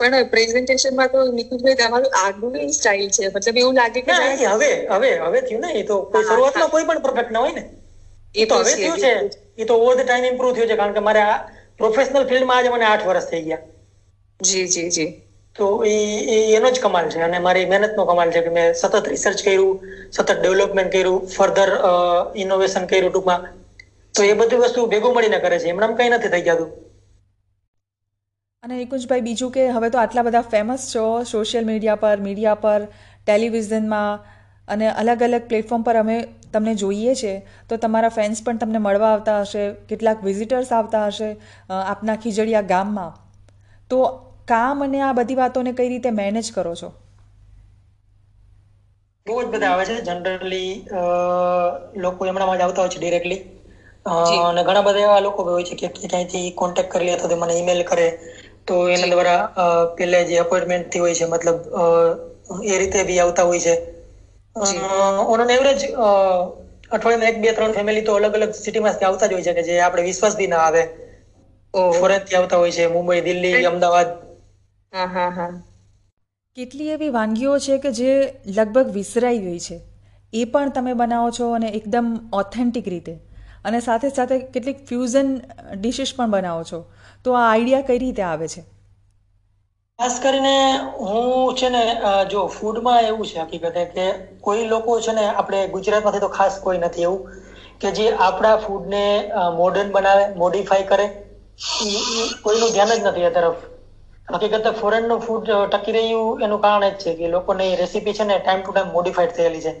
પણ 0.00 0.28
પ્રેઝન્ટેશનમાં 0.32 1.10
તો 1.14 1.20
નિકુંજભાઈ 1.38 1.78
તમારું 1.80 2.14
આગળની 2.22 2.72
સ્ટાઇલ 2.78 3.08
છે. 3.16 3.24
મતલબ 3.34 3.56
એવું 3.62 3.74
લાગે 3.80 4.00
કે 4.06 4.12
હવે 4.52 4.70
હવે 4.92 5.10
હવે 5.26 5.40
થયું 5.48 5.62
ને 5.66 5.70
એ 5.80 5.82
તો 5.90 5.96
કોઈ 6.12 6.26
શરૂઆતમાં 6.30 6.70
કોઈ 6.74 6.86
પણ 6.88 7.04
પરફેક્ટ 7.06 7.32
ના 7.36 7.44
હોય 7.44 7.54
ને. 7.58 7.64
એ 8.34 8.46
તો 8.46 8.54
હવે 8.62 8.74
થયું 8.76 8.98
છે. 9.04 9.12
એ 9.58 9.64
તો 9.64 9.74
ઓવર 9.76 9.94
ધ 9.94 10.04
ટાઈમ 10.04 10.26
ઇમ્પ્રુવ 10.26 10.52
થયું 10.54 10.68
છે 10.68 10.76
કારણ 10.76 10.94
કે 10.94 11.04
મારે 11.06 11.20
આ 11.22 11.38
પ્રોફેશનલ 11.78 12.28
ફિલ્ડમાં 12.30 12.58
આજે 12.58 12.70
મને 12.70 12.86
આઠ 12.86 13.06
વર્ષ 13.06 13.30
થઈ 13.30 13.42
ગયા. 13.42 13.62
જી 14.40 14.66
જી 14.68 14.90
જી. 14.90 15.10
તો 15.56 15.68
એ 15.84 15.94
એ 16.34 16.38
એનો 16.56 16.70
જ 16.70 16.80
કમાલ 16.80 17.08
છે 17.10 17.22
અને 17.22 17.38
મારી 17.46 17.66
મહેનતનો 17.66 18.04
કમાલ 18.06 18.34
છે 18.34 18.42
કે 18.42 18.50
મેં 18.50 18.74
સતત 18.74 19.04
રિસર્ચ 19.06 19.40
કર્યું 19.44 19.74
સતત 20.10 20.36
ડેવલપમેન્ટ 20.40 20.92
કર્યું 20.92 21.26
ફર્ધર 21.28 21.70
ઇનોવેશન 22.36 22.86
કર્યું 22.86 23.10
ટૂંકમાં. 23.10 23.48
તો 24.14 24.22
એ 24.24 24.34
બધી 24.34 24.60
વસ્તુ 24.60 24.86
ભેગું 24.92 25.14
મળીને 25.14 25.40
કરે 25.40 25.58
છે 25.58 25.68
એમનામ 25.68 25.96
કંઈ 25.96 26.10
નથી 26.10 26.32
થઈ 26.34 26.44
જતું 26.44 26.70
અને 28.64 28.74
નિકુંજભાઈ 28.76 29.26
બીજું 29.26 29.50
કે 29.52 29.68
હવે 29.72 29.90
તો 29.90 29.98
આટલા 29.98 30.22
બધા 30.22 30.48
ફેમસ 30.52 30.88
છો 30.92 31.04
સોશિયલ 31.24 31.64
મીડિયા 31.64 32.02
પર 32.04 32.18
મીડિયા 32.26 32.62
પર 32.62 32.80
ટેલિવિઝનમાં 33.26 34.18
અને 34.68 34.86
અલગ 34.94 35.22
અલગ 35.22 35.44
પ્લેટફોર્મ 35.50 35.82
પર 35.82 35.96
અમે 35.96 36.16
તમને 36.52 36.74
જોઈએ 36.76 37.14
છે 37.16 37.32
તો 37.68 37.78
તમારા 37.78 38.12
ફેન્સ 38.12 38.38
પણ 38.40 38.58
તમને 38.58 38.80
મળવા 38.80 39.12
આવતા 39.12 39.38
હશે 39.42 39.62
કેટલાક 39.86 40.22
વિઝિટર્સ 40.22 40.70
આવતા 40.72 41.04
હશે 41.08 41.28
આપના 41.82 42.16
ખીજડીયા 42.18 42.68
ગામમાં. 42.68 43.12
તો 43.90 43.98
કામ 44.46 44.82
અને 44.82 44.98
આ 45.02 45.16
બધી 45.18 45.38
વાતોને 45.38 45.70
કઈ 45.74 45.88
રીતે 45.90 46.10
મેનેજ 46.14 46.46
કરો 46.52 46.72
છો? 46.76 46.88
બહુ 49.26 49.34
જ 49.38 49.50
બધા 49.50 49.70
આવે 49.70 49.84
છે. 49.86 49.96
જનરલી 50.06 50.70
લોકો 51.98 52.20
એમનામાં 52.26 52.58
જ 52.58 52.64
આવતા 52.64 52.82
હોય 52.82 52.94
છે 52.94 53.00
ડિરેક્ટલી 53.00 53.40
અને 54.46 54.62
ઘણા 54.62 54.84
બધા 54.84 55.02
એવા 55.02 55.22
લોકો 55.22 55.40
હોય 55.46 55.66
છે 55.68 55.74
કે 55.76 55.88
ક્યાંયથી 55.94 56.46
કોન્ટેક્ટ 56.54 56.90
કરી 56.92 57.08
લે 57.08 57.20
તો 57.22 57.36
મને 57.36 57.54
ઈમેલ 57.54 57.80
કરે 57.84 58.06
તો 58.66 58.74
એના 58.88 59.10
દ્વારા 59.10 59.40
પેલે 59.96 60.18
જે 60.26 60.40
અપોઇન્ટમેન્ટથી 60.40 61.00
હોય 61.00 61.14
છે 61.14 61.26
મતલબ 61.26 61.58
એ 62.66 62.78
રીતે 62.78 63.04
બી 63.04 63.20
આવતા 63.20 63.44
હોય 63.44 63.62
છે. 63.62 63.74
ઓન 65.26 65.40
એન 65.40 65.50
એવરેજ 65.50 65.80
અઠવાડિયામાં 66.90 67.28
એક 67.28 67.40
બે 67.40 67.52
ત્રણ 67.52 67.74
ફેમિલી 67.74 68.04
તો 68.04 68.16
અલગ 68.16 68.34
અલગ 68.34 68.52
સિટીમાંથી 68.58 69.08
આવતા 69.08 69.28
જ 69.28 69.34
હોય 69.34 69.46
છે 69.46 69.56
કે 69.56 69.66
જે 69.68 69.80
આપણે 69.82 70.02
વિશ્વાસ 70.04 70.34
બી 70.36 70.50
ના 70.50 70.64
આવે. 70.64 70.82
ફોરેનથી 71.94 72.36
આવતા 72.38 72.58
હોય 72.58 72.72
છે 72.72 72.88
મુંબઈ 72.90 73.20
દિલ્હી 73.22 73.66
અમદાવાદ. 73.66 74.08
હા 74.92 75.06
હા 75.08 75.30
હા. 75.32 75.50
કેટલી 76.56 76.88
એવી 76.90 77.10
વાનગીઓ 77.10 77.52
છે 77.60 77.76
કે 77.80 77.92
જે 77.94 78.10
લગભગ 78.50 78.92
વિસરાઈ 78.94 79.40
ગઈ 79.42 79.60
છે? 79.62 79.76
એ 80.32 80.44
પણ 80.46 80.70
તમે 80.72 80.92
બનાવો 80.96 81.30
છો 81.32 81.48
અને 81.52 81.68
એકદમ 81.72 82.08
ઓથેન્ટિક 82.34 82.86
રીતે. 82.88 83.14
અને 83.64 83.80
સાથે 83.82 84.08
સાથે 84.12 84.34
કેટલીક 84.50 84.80
ફ્યુઝન 84.84 85.30
ડિશિસ 85.76 86.14
પણ 86.14 86.34
બનાવો 86.34 86.64
છો. 86.64 86.80
તો 87.24 87.34
આ 87.34 87.46
આઈડિયા 87.46 87.86
કઈ 87.86 88.00
રીતે 88.00 88.22
આવે 88.24 88.48
છે? 88.48 88.62
ખાસ 89.98 90.14
કરીને 90.18 90.54
હું 91.00 91.26
છે 91.54 91.68
ને 91.68 91.82
જો 92.26 92.42
ફૂડમાં 92.50 93.04
એવું 93.04 93.26
છે 93.26 93.42
હકીકતે 93.42 93.82
કે 93.90 94.06
કોઈ 94.40 94.64
લોકો 94.66 94.92
છે 95.00 95.12
ને 95.12 95.24
આપણે 95.32 95.60
ગુજરાતમાંથી 95.70 96.20
તો 96.20 96.30
ખાસ 96.30 96.54
કોઈ 96.60 96.80
નથી 96.80 97.04
એવું 97.04 97.22
કે 97.80 97.92
જે 97.92 98.06
આપણા 98.18 98.56
ફૂડને 98.58 99.02
મોડર્ન 99.56 99.88
બનાવે 99.92 100.24
મોડિફાઈ 100.36 100.86
કરે 100.86 101.06
કોઈનું 102.42 102.72
ધ્યાન 102.72 102.94
જ 102.96 103.04
નથી 103.04 103.26
એ 103.26 103.32
તરફ. 103.32 103.60
હકીકતે 104.28 104.70
ફોરેનનું 104.74 105.20
ફૂડ 105.20 105.44
ટકી 105.70 105.94
રહ્યું 105.94 106.14
એનું 106.38 106.60
કારણ 106.60 106.86
જ 106.86 107.00
છે 107.00 107.14
કે 107.16 107.30
લોકોની 107.30 107.76
રેસીપી 107.76 108.14
છે 108.14 108.24
ને 108.24 108.38
ટાઈમ 108.38 108.60
ટુ 108.60 108.72
ટાઈમ 108.72 108.92
મોડિફાઈડ 108.92 109.34
થયેલી 109.34 109.62
છે. 109.62 109.72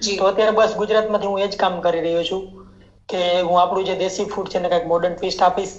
તો 0.00 0.26
અત્યારે 0.26 0.54
બસ 0.54 0.72
ગુજરાતમાંથી 0.76 1.28
હું 1.28 1.40
એ 1.40 1.48
જ 1.48 1.58
કામ 1.58 1.80
કરી 1.80 2.02
રહ્યો 2.02 2.24
છું 2.24 2.42
કે 3.08 3.20
હું 3.42 3.58
આપણું 3.58 3.86
જે 3.86 3.98
દેશી 3.98 4.28
ફૂડ 4.28 4.48
છે 4.48 4.58
ને 4.58 4.68
કંઈક 4.68 4.86
મોડર્ન 4.86 5.14
ટ્વિસ્ટ 5.14 5.42
આપીશ. 5.42 5.74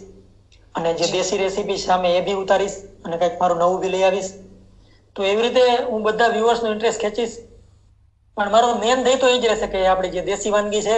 અને 0.77 0.89
જે 0.95 1.05
દેશી 1.13 1.39
રેસીપી 1.39 1.79
સામે 1.79 2.09
એ 2.11 2.21
બી 2.21 2.37
ઉતારીશ 2.43 2.77
અને 3.05 3.15
કંઈક 3.17 3.35
મારું 3.41 3.59
નવું 3.59 3.79
બી 3.81 3.93
લઈ 3.93 4.03
આવીશ. 4.03 4.31
તો 5.15 5.23
એવી 5.23 5.43
રીતે 5.45 5.63
હું 5.85 6.03
બધા 6.03 6.29
વ્યુઅર્સનો 6.31 6.71
ઇન્ટરેસ્ટ 6.71 7.01
ખેંચીશ. 7.01 7.35
પણ 8.37 8.51
મારો 8.51 8.67
મેન 8.75 9.03
ધ્યેય 9.03 9.19
તો 9.19 9.27
એ 9.27 9.37
જ 9.39 9.45
રહેશે 9.47 9.67
કે 9.67 9.79
આપણી 9.85 10.13
જે 10.13 10.21
દેશી 10.23 10.51
વાનગી 10.51 10.83
છે, 10.83 10.95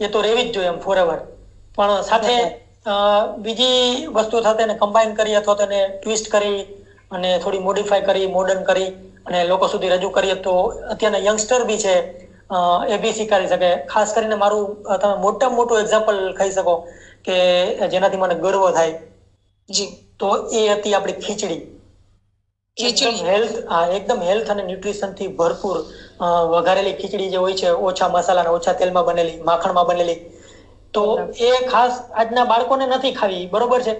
એ 0.00 0.08
તો 0.08 0.18
રહેવી 0.22 0.44
જ 0.46 0.54
જોઈએ 0.54 0.68
એમ 0.68 0.78
ફોરએવર 0.80 1.18
પણ 1.78 2.02
સાથે 2.04 2.36
બીજી 3.38 3.80
વસ્તુ 4.10 4.42
સાથે 4.42 4.62
એને 4.62 4.74
કમ્બાઈન 4.76 5.14
કરી 5.16 5.36
અથવા 5.36 5.56
તો 5.56 5.64
એને 5.64 5.80
ટ્વિસ્ટ 5.94 6.26
કરી 6.30 6.58
અને 7.10 7.30
થોડી 7.38 7.62
મોડિફાઈ 7.68 8.06
કરી 8.08 8.26
મોડર્ન 8.28 8.64
કરી 8.64 8.88
અને 9.26 9.38
લોકો 9.44 9.68
સુધી 9.68 9.92
રજૂ 9.94 10.10
કરીએ 10.10 10.36
તો 10.46 10.54
અત્યારના 10.92 11.24
યંગસ્ટર 11.28 11.64
બી 11.66 11.78
છે 11.78 11.94
એ 12.88 12.98
બી 12.98 13.12
સ્વીકારી 13.12 13.48
શકે. 13.48 13.70
ખાસ 13.86 14.12
કરીને 14.14 14.36
મારું, 14.36 14.66
તમે 15.00 15.14
મોટામાં 15.24 15.56
મોટું 15.58 15.82
એક્ઝામ્પલ 15.82 16.18
કહી 16.38 16.52
શકો 16.52 16.74
કે 17.24 17.36
જેનાથી 17.92 18.22
મને 18.22 18.36
ગર્વ 18.36 18.64
થાય. 18.74 18.94
જી 19.68 19.90
તો 20.20 20.28
એ 20.52 20.70
હતી 20.70 20.94
આપણી 20.94 21.22
ખીચડી. 21.22 21.60
ખીચડી. 22.76 23.22
હેલ્થ 23.22 23.54
હા 23.66 23.82
એકદમ 23.96 24.20
હેલ્થ 24.22 24.50
અને 24.50 24.62
ન્યુટ્રિશનથી 24.64 25.28
ભરપૂર 25.34 25.78
વઘારેલી 26.52 26.96
ખીચડી 26.96 27.30
જે 27.30 27.38
હોય 27.38 27.56
છે 27.56 27.68
ઓછા 27.86 28.10
મસાલા 28.10 28.46
ઓછા 28.52 28.74
તેલમાં 28.76 29.06
બનેલી 29.06 29.38
માખણમાં 29.44 29.88
બનેલી. 29.88 30.18
તો 30.94 31.02
એ 31.40 31.50
ખાસ 31.66 31.92
આજના 32.14 32.46
બાળકોને 32.46 32.84
નથી 32.88 33.14
ખાવી 33.14 33.46
બરોબર 33.48 33.80
છે? 33.82 33.92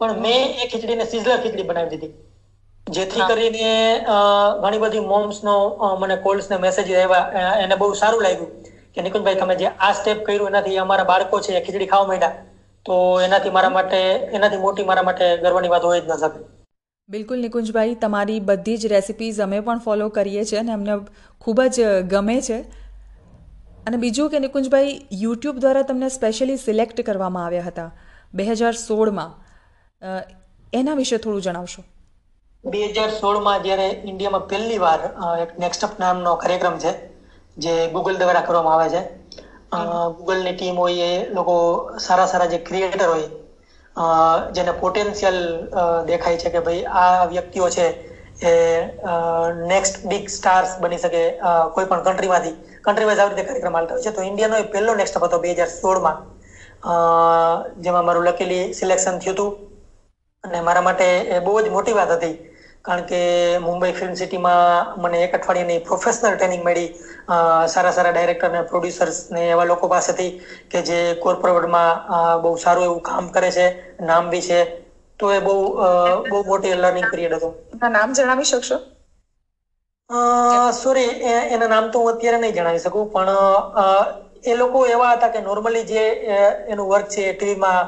પણ 0.00 0.16
મેં 0.20 0.34
એ 0.56 0.68
ખીચડીને 0.68 1.04
સિઝલર 1.06 1.38
ખીચડી 1.38 1.64
બનાવી 1.64 1.92
દીધી. 1.94 2.12
જેથી 2.86 3.24
કરીને 3.24 3.70
ઘણી 4.58 4.80
બધી 4.80 5.04
મોમ્સ 5.04 5.36
નો 5.40 5.54
મને 5.96 6.16
કોલ્સ 6.18 6.48
ને 6.48 6.58
મેસેજ 6.58 6.88
આવ્યા 6.94 7.24
એને 7.60 7.76
બહુ 7.76 7.88
સારું 7.94 8.22
લાગ્યું 8.22 8.50
કે 8.94 9.02
નિકુંજભાઈ 9.02 9.38
તમે 9.38 9.54
જે 9.56 9.68
આ 9.78 9.92
સ્ટેપ 9.94 10.18
કર્યું 10.22 10.50
એનાથી 10.50 10.78
અમારા 10.80 11.06
બાળકો 11.06 11.36
છે 11.42 11.60
ખીચડી 11.60 11.88
ખાવા 11.88 12.10
માંડ્યા. 12.10 12.36
તો 12.86 12.96
એનાથી 13.26 13.54
મારા 13.56 13.74
માટે 13.76 13.98
એનાથી 14.38 14.60
મોટી 14.64 14.88
મારા 14.90 15.06
માટે 15.08 15.26
ગર્વની 15.44 15.72
વાત 15.74 15.84
હોય 15.88 16.00
જ 16.00 16.08
ન 16.08 16.16
શકે. 16.22 16.40
બિલકુલ 17.08 17.40
નિકુંજભાઈ 17.44 17.96
તમારી 18.04 18.40
બધી 18.48 18.78
જ 18.82 18.90
રેસિપીઝ 18.94 19.40
અમે 19.46 19.60
પણ 19.66 19.82
ફોલો 19.86 20.08
કરીએ 20.18 20.44
છીએ 20.50 20.60
અને 20.60 20.72
અમને 20.76 20.94
ખૂબ 21.40 21.60
જ 21.76 21.88
ગમે 22.12 22.36
છે. 22.48 22.58
અને 23.86 23.96
બીજું 24.04 24.32
કે 24.32 24.42
નિકુંજભાઈ 24.46 24.96
યુટ્યુબ 25.22 25.62
દ્વારા 25.64 25.86
તમને 25.90 26.10
સ્પેશિયલી 26.16 26.58
સિલેક્ટ 26.64 27.04
કરવામાં 27.08 27.46
આવ્યા 27.46 27.68
હતા 27.68 27.88
બે 28.34 28.48
હજાર 28.50 28.74
સોળમાં. 28.82 29.30
એના 30.72 30.96
વિશે 31.00 31.16
થોડું 31.18 31.42
જણાવશો? 31.46 31.82
બે 32.64 32.80
હજાર 32.96 33.10
સોળમાં 33.20 33.62
જ્યારે 33.64 33.88
ઇન્ડિયામાં 34.10 34.50
પહેલી 34.50 34.82
વાર 34.86 35.00
એક 35.44 35.56
નેક્સ્ટ 35.64 35.86
અપ 35.86 35.94
નામનો 36.02 36.36
કાર્યક્રમ 36.42 36.76
છે 36.84 36.92
જે 37.56 37.72
ગૂગલ 37.94 38.20
દ્વારા 38.20 38.46
કરવામાં 38.48 38.76
આવે 38.76 38.88
છે 38.94 39.02
ગૂગલની 39.72 40.52
ટીમ 40.52 40.76
હોય 40.76 41.08
એ 41.08 41.28
લોકો 41.30 41.56
સારા 41.98 42.26
સારા 42.26 42.48
જે 42.48 42.58
ક્રિએટર 42.60 43.06
હોય 43.06 43.28
જેને 44.52 44.72
પોટેન્શિયલ 44.74 45.38
દેખાય 46.06 46.38
છે 46.38 46.50
કે 46.50 46.60
ભાઈ 46.60 46.84
આ 46.96 47.26
વ્યક્તિઓ 47.26 47.68
છે 47.68 47.86
એ 48.42 48.52
નેક્સ્ટ 49.66 50.04
બિગ 50.04 50.28
સ્ટાર્સ 50.28 50.76
બની 50.78 50.98
શકે 50.98 51.22
કોઈ 51.74 51.86
પણ 51.86 52.04
કન્ટ્રીમાંથી 52.04 52.54
કન્ટ્રી 52.82 53.06
વાઇઝ 53.06 53.20
આવી 53.20 53.34
રીતે 53.34 53.46
કાર્યક્રમ 53.46 53.74
હાલતા 53.74 53.94
હોય 53.94 54.04
છે 54.04 54.12
તો 54.12 54.22
ઇન્ડિયાનો 54.22 54.56
એ 54.56 54.68
પહેલો 54.68 54.94
નેક્સ્ટ 54.94 55.18
હતો 55.18 55.38
બે 55.38 55.54
હજાર 55.54 55.70
સોળમાં 55.70 56.18
જેમાં 57.80 58.04
મારું 58.04 58.24
લકીલી 58.24 58.64
સિલેક્શન 58.74 59.18
થયું 59.18 59.34
હતું 59.34 59.50
અને 60.44 60.62
મારા 60.62 60.82
માટે 60.82 61.06
એ 61.30 61.40
બહુ 61.40 61.60
જ 61.60 61.70
મોટી 61.70 61.94
વાત 61.94 62.16
હતી 62.16 62.34
કારણ 62.84 63.04
કે 63.04 63.20
મુંબઈ 63.60 63.92
ફિલ્મ 63.92 64.14
સિટીમાં 64.14 64.68
મને 64.98 65.18
એક 65.20 65.32
અઠવાડિયાની 65.32 65.80
પ્રોફેશનલ 65.82 66.34
ટ્રેનિંગ 66.34 66.62
મળી. 66.62 66.88
સારા 67.66 67.92
સારા 67.92 68.12
ડાયરેક્ટર 68.12 68.50
ને 68.50 68.62
પ્રોડ્યુસર્સ 68.64 69.18
ને 69.30 69.42
એવા 69.48 69.66
લોકો 69.66 69.88
પાસેથી 69.88 70.30
કે 70.68 70.82
જે 70.84 70.98
કોર્પોરેટમાં 71.16 71.90
બહુ 72.42 72.56
સારું 72.58 72.84
એવું 72.84 73.02
કામ 73.02 73.30
કરે 73.30 73.50
છે 73.52 73.66
નામ 74.02 74.30
બી 74.30 74.42
છે 74.42 74.60
તો 75.20 75.30
એ 75.30 75.40
બહુ 75.40 75.54
બહુ 76.26 76.38
મોટી 76.46 76.74
લર્નિંગ 76.76 77.08
પીરિયડ 77.08 77.34
હતો. 77.34 77.48
નામ 77.88 78.12
જણાવી 78.12 78.46
શકશો? 78.46 78.76
સોરી 80.74 81.10
એના 81.48 81.68
નામ 81.68 81.86
તો 81.88 82.00
હું 82.00 82.10
અત્યારે 82.10 82.38
નહીં 82.38 82.54
જણાવી 82.54 82.80
શકું 82.80 83.06
પણ 83.08 83.30
એ 84.44 84.56
લોકો 84.56 84.78
એવા 84.88 85.10
હતા 85.12 85.30
કે 85.30 85.40
નોર્મલી 85.42 85.84
જે 85.86 86.04
એનું 86.68 86.88
વર્ક 86.88 87.08
છે 87.08 87.22
એ 87.24 87.34
ટીવીમાં 87.34 87.84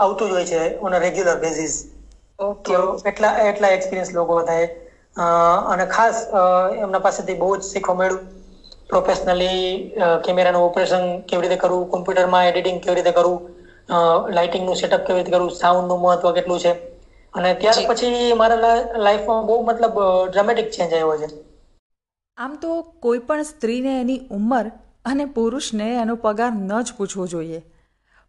આવતું 0.00 0.28
જ 0.28 0.34
હોય 0.34 0.46
છે 0.46 0.60
ઓન 0.80 0.92
રેગ્યુલર 0.98 1.38
બેઝિસ 1.38 1.74
ઓકે 2.38 2.74
એટલા 3.10 3.32
એટલા 3.44 3.70
એક્સપિરિયન્સ 3.70 4.12
લોકો 4.12 4.38
હતા 4.38 5.26
અને 5.70 5.86
ખાસ 5.88 6.22
એમના 6.78 7.02
પાસેથી 7.02 7.38
બહુ 7.38 7.50
જ 7.56 7.66
શીખવા 7.66 7.96
મળ્યું. 7.96 8.24
પ્રોફેશનલી 8.90 9.64
કેમેરાનું 10.24 10.64
ઓપરેશન 10.64 11.02
કેવી 11.24 11.44
રીતે 11.44 11.58
કરવું 11.58 11.90
કોમ્પ્યુટરમાં 11.90 12.48
એડિટિંગ 12.48 12.80
કેવી 12.80 12.96
રીતે 12.98 13.12
કરવું 13.12 13.40
લાઇટિંગનું 14.34 14.76
સેટઅપ 14.76 15.06
કેવી 15.06 15.20
રીતે 15.20 15.32
કરવું 15.32 15.54
સાઉન્ડનું 15.56 16.02
મહત્વ 16.02 16.34
કેટલું 16.34 16.60
છે. 16.60 16.72
અને 17.34 17.48
ત્યાર 17.56 17.80
પછી 17.88 18.12
મારા 18.36 18.72
લાઈફમાં 19.00 19.46
બહુ 19.46 19.58
મતલબ 19.66 19.96
ડ્રામેટિક 20.28 20.68
ચેન્જ 20.72 20.92
આવ્યો 20.94 21.16
છે. 21.20 21.28
આમ 22.38 22.52
તો 22.58 22.70
કોઈ 22.98 23.20
પણ 23.22 23.46
સ્ત્રીને 23.48 23.92
એની 23.96 24.16
ઉંમર 24.32 24.66
અને 25.06 25.24
પુરુષને 25.34 25.88
એનો 25.98 26.14
પગાર 26.22 26.52
ન 26.60 26.80
જ 26.80 26.96
પૂછવો 26.96 27.24
જોઈએ. 27.28 27.60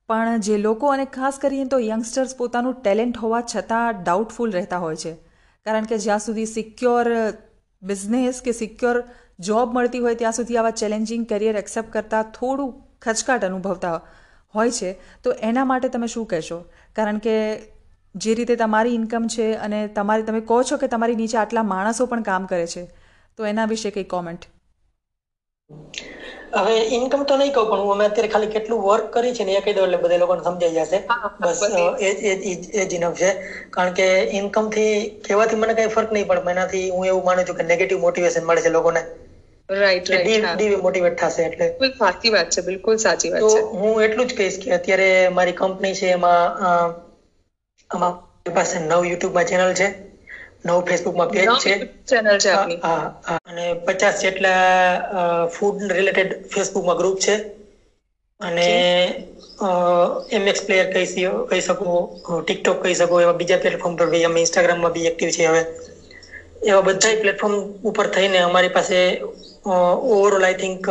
પણ 0.09 0.39
જે 0.39 0.57
લોકો 0.57 0.88
અને 0.88 1.05
ખાસ 1.05 1.39
કરીને 1.41 1.69
તો 1.69 1.79
યંગસ્ટર્સ 1.79 2.35
પોતાનું 2.35 2.81
ટેલેન્ટ 2.81 3.17
હોવા 3.17 3.43
છતાં 3.55 4.03
ડાઉટફુલ 4.03 4.51
રહેતા 4.51 4.77
હોય 4.77 4.95
છે. 4.95 5.13
કારણ 5.65 5.85
કે 5.85 5.97
જ્યાં 5.97 6.19
સુધી 6.19 6.45
સિક્યોર 6.45 7.07
બિઝનેસ 7.81 8.41
કે 8.41 8.51
સિક્યોર 8.51 9.03
જોબ 9.39 9.74
મળતી 9.74 10.00
હોય 10.00 10.15
ત્યાં 10.15 10.31
સુધી 10.31 10.57
આવા 10.57 10.71
ચેલેન્જિંગ 10.71 11.25
કરિયર 11.25 11.55
એક્સેપ્ટ 11.55 11.93
કરતાં 11.93 12.24
થોડું 12.24 12.74
ખચકાટ 13.01 13.45
અનુભવતા 13.45 14.01
હોય 14.55 14.71
છે. 14.71 14.91
તો 15.24 15.31
એના 15.31 15.65
માટે 15.65 15.88
તમે 15.89 16.07
શું 16.07 16.25
કહેશો? 16.25 16.59
કારણ 16.95 17.17
કે 17.17 17.62
જે 18.15 18.33
રીતે 18.33 18.55
તમારી 18.55 18.95
ઇન્કમ 18.95 19.27
છે 19.27 19.53
અને 19.53 19.88
તમારી, 19.88 20.24
તમે 20.24 20.41
કહો 20.41 20.63
છો 20.63 20.77
કે 20.77 20.88
તમારી 20.88 21.15
નીચે 21.15 21.38
આટલા 21.38 21.63
માણસો 21.63 22.05
પણ 22.05 22.21
કામ 22.21 22.45
કરે 22.45 22.67
છે, 22.67 22.85
તો 23.38 23.45
એના 23.45 23.65
વિશે 23.65 23.91
કંઈ 23.91 24.03
કોમેન્ટ 24.03 24.45
હવે 26.54 26.75
ઇન્કમ 26.96 27.25
તો 27.25 27.36
નહીં 27.36 27.54
કહું 27.54 27.68
પણ 27.68 27.82
હું 27.82 27.94
અમે 27.94 28.06
અત્યારે 28.06 28.30
ખાલી 28.30 28.52
કેટલું 28.52 28.82
વર્ક 28.82 29.06
કરી 29.12 29.34
છે 29.34 29.44
ને 29.44 29.54
એ 29.54 29.62
કહી 29.62 29.74
દઉં 29.74 29.86
એટલે 29.88 30.00
બધા 30.00 30.20
લોકોને 30.20 30.42
સમજાઈ 30.44 30.75
જશે. 30.80 31.00
બસ 31.42 31.62
એ 31.70 31.86
એ 32.02 32.36
જ- 32.84 32.98
ઇનફ 32.98 33.16
છે. 33.16 33.30
કારણ 33.72 33.94
કે 33.94 34.08
ઇન્કમથી 34.34 34.94
કહેવાથી 35.24 35.58
મને 35.58 35.74
કઈ 35.75 35.90
ફરક 35.90 36.10
નહીં 36.10 36.28
પડે 36.28 36.52
એનાથી 36.52 36.86
હું 36.90 37.06
એવું 37.06 37.24
માનું 37.25 37.46
છું 37.46 37.58
કે 37.58 37.64
નેગેટિવ 37.66 38.00
મોટિવેશન 38.00 38.44
મળે 38.44 38.62
છે 38.62 38.72
લોકોને. 38.72 39.02
રાઈટ 39.70 40.10
રાઈટ 40.10 40.38
થશે 41.18 41.46
એટલે. 41.46 41.68
બિલકુલ 41.80 41.92
સાચી 42.00 42.32
વાત 42.32 42.50
છે 42.50 42.62
બિલકુલ 42.64 42.98
સાચી 43.00 43.30
વાત 43.30 43.42
તો 43.42 43.50
હું 43.74 44.04
એટલું 44.06 44.28
જ 44.28 44.36
કહીશ 44.36 44.58
કે 44.60 44.74
અત્યારે 44.78 45.08
મારી 45.32 45.56
કંપની 45.56 45.96
છે 45.96 46.08
એમાં 46.10 46.42
અ, 46.62 46.70
આમાં 47.90 48.14
મારી 48.14 48.56
પાસે 48.56 48.75
નવ 48.82 49.02
યુટ્યુબમાં 49.06 49.48
ચેનલ 49.48 49.72
છે. 49.75 49.88
નવ 50.65 50.77
ફેસબુકમાં 50.84 51.31
પેજ 51.31 51.48
છે. 51.57 51.74
ચેનલ 52.05 52.38
છે 52.39 52.50
આપની. 52.51 52.79
હા 52.84 53.05
અને 53.43 53.65
પચાસ 53.86 54.15
જેટલા 54.19 54.63
ફૂડ 55.50 55.79
રિલેટેડ 55.91 56.31
ફેસબુકમાં 56.50 56.98
ગ્રુપ 56.98 57.17
છે. 57.19 57.36
અને 58.39 58.67
એમએક્સ 60.31 60.62
પ્લેયર 60.63 60.88
કહી 60.89 61.07
કહી 61.50 61.63
શકો 61.63 61.93
ટિકટોક 62.39 62.77
કહી 62.81 62.95
શકો 62.95 63.15
એવા 63.22 63.39
બીજા 63.39 63.60
પ્લેટફોર્મ 63.60 63.98
પર 63.98 64.07
બી 64.10 64.25
અમે 64.25 64.39
ઇન્સ્ટાગ્રામમાં 64.41 64.93
બી 64.93 65.07
એક્ટિવ 65.07 65.29
છે 65.31 65.48
હવે. 65.48 65.62
એવા 66.63 66.84
બધા 66.84 67.13
પ્લેટફોર્મ 67.17 67.55
ઉપર 67.84 68.07
થઈને 68.12 68.39
અમારી 68.41 68.74
પાસે 68.74 69.00
ઓવરઓલ 70.13 70.43
આઈ 70.43 70.57
થિંક 70.57 70.81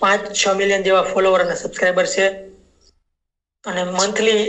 પાંચ 0.00 0.22
છ 0.34 0.54
મિલિયન 0.54 0.84
જેવા 0.84 1.06
ફોલોવર 1.06 1.40
અને 1.42 1.54
સબસ્ક્રાઈબર 1.56 2.06
છે. 2.10 2.26
અને 3.64 3.82
મંથલી 3.92 4.42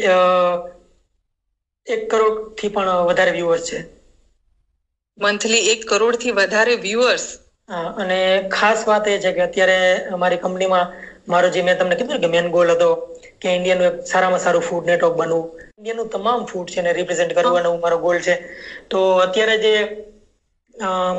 એક 1.90 2.02
કરોડથી 2.12 2.72
પણ 2.74 3.06
વધારે 3.08 3.32
વ્યુઅર્સ 3.38 3.70
છે. 3.70 3.80
મંથલી 5.18 5.70
એક 5.74 5.82
કરોડથી 5.90 6.36
વધારે 6.38 6.76
વ્યુઅર્સ 6.86 7.26
અને 8.02 8.20
ખાસ 8.50 8.80
વાત 8.88 9.06
એ 9.08 9.16
છે 9.24 9.32
કે 9.36 9.42
અત્યારે 9.48 9.80
અમારી 10.16 10.44
કંપનીમાં 10.44 10.88
મારો 11.28 11.48
જે 11.56 11.62
મેં 11.64 11.78
તમને 11.80 11.96
કીધું 12.00 12.22
કે 12.24 12.30
મેન 12.36 12.48
ગોલ 12.56 12.70
હતો 12.74 12.90
કે 13.42 13.56
ઇન્ડિયાનું 13.58 13.90
એક 13.90 13.98
સારામાં 14.12 14.44
સારું 14.46 14.68
ફૂડ 14.68 14.90
નેટવર્ક 14.90 15.16
બનવું. 15.20 15.46
ઇન્ડિયાનું 15.80 16.10
તમામ 16.14 16.46
ફૂડ 16.50 16.72
છે 16.74 16.82
ને 16.82 16.92
રિપ્રેઝેન્ટ 17.00 17.36
કરવાનો 17.38 17.72
મારો 17.84 17.98
ગોલ 18.06 18.20
છે. 18.22 18.36
તો 18.90 19.00
અત્યારે 19.26 19.56
જે 19.66 19.74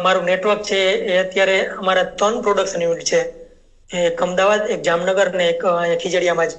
મારું 0.04 0.24
નેટવર્ક 0.26 0.62
છે 0.64 0.80
એ 1.12 1.18
અત્યારે 1.24 1.56
અમારા 1.80 2.10
ત્રણ 2.18 2.42
પ્રોડક્શન 2.44 2.84
યુનિટ 2.86 3.10
છે. 3.10 3.20
એક 3.90 4.22
અમદાવાદ 4.26 4.62
એક 4.74 4.80
જામનગર 4.88 5.28
ને 5.34 5.46
એક 5.52 5.60
ખીજડીયામાં 6.00 6.50
જ. 6.50 6.52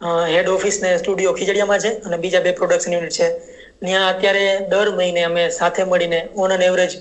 હેડ 0.00 0.48
ઓફિસ 0.48 0.76
ને 0.82 0.90
સ્ટુડિયો 0.98 1.32
ખીજડીયામાં 1.38 1.82
છે 1.84 1.90
અને 2.08 2.16
બીજા 2.24 2.44
બે 2.44 2.52
પ્રોડક્શન 2.60 2.94
યુનિટ 2.94 3.16
છે. 3.18 3.28
ત્યાં 3.80 4.06
અત્યારે 4.12 4.44
દર 4.72 4.92
મહિને 4.98 5.22
અમે 5.24 5.44
સાથે 5.58 5.82
મળીને 5.90 6.20
on 6.44 6.54
an 6.56 6.64
average 6.68 6.96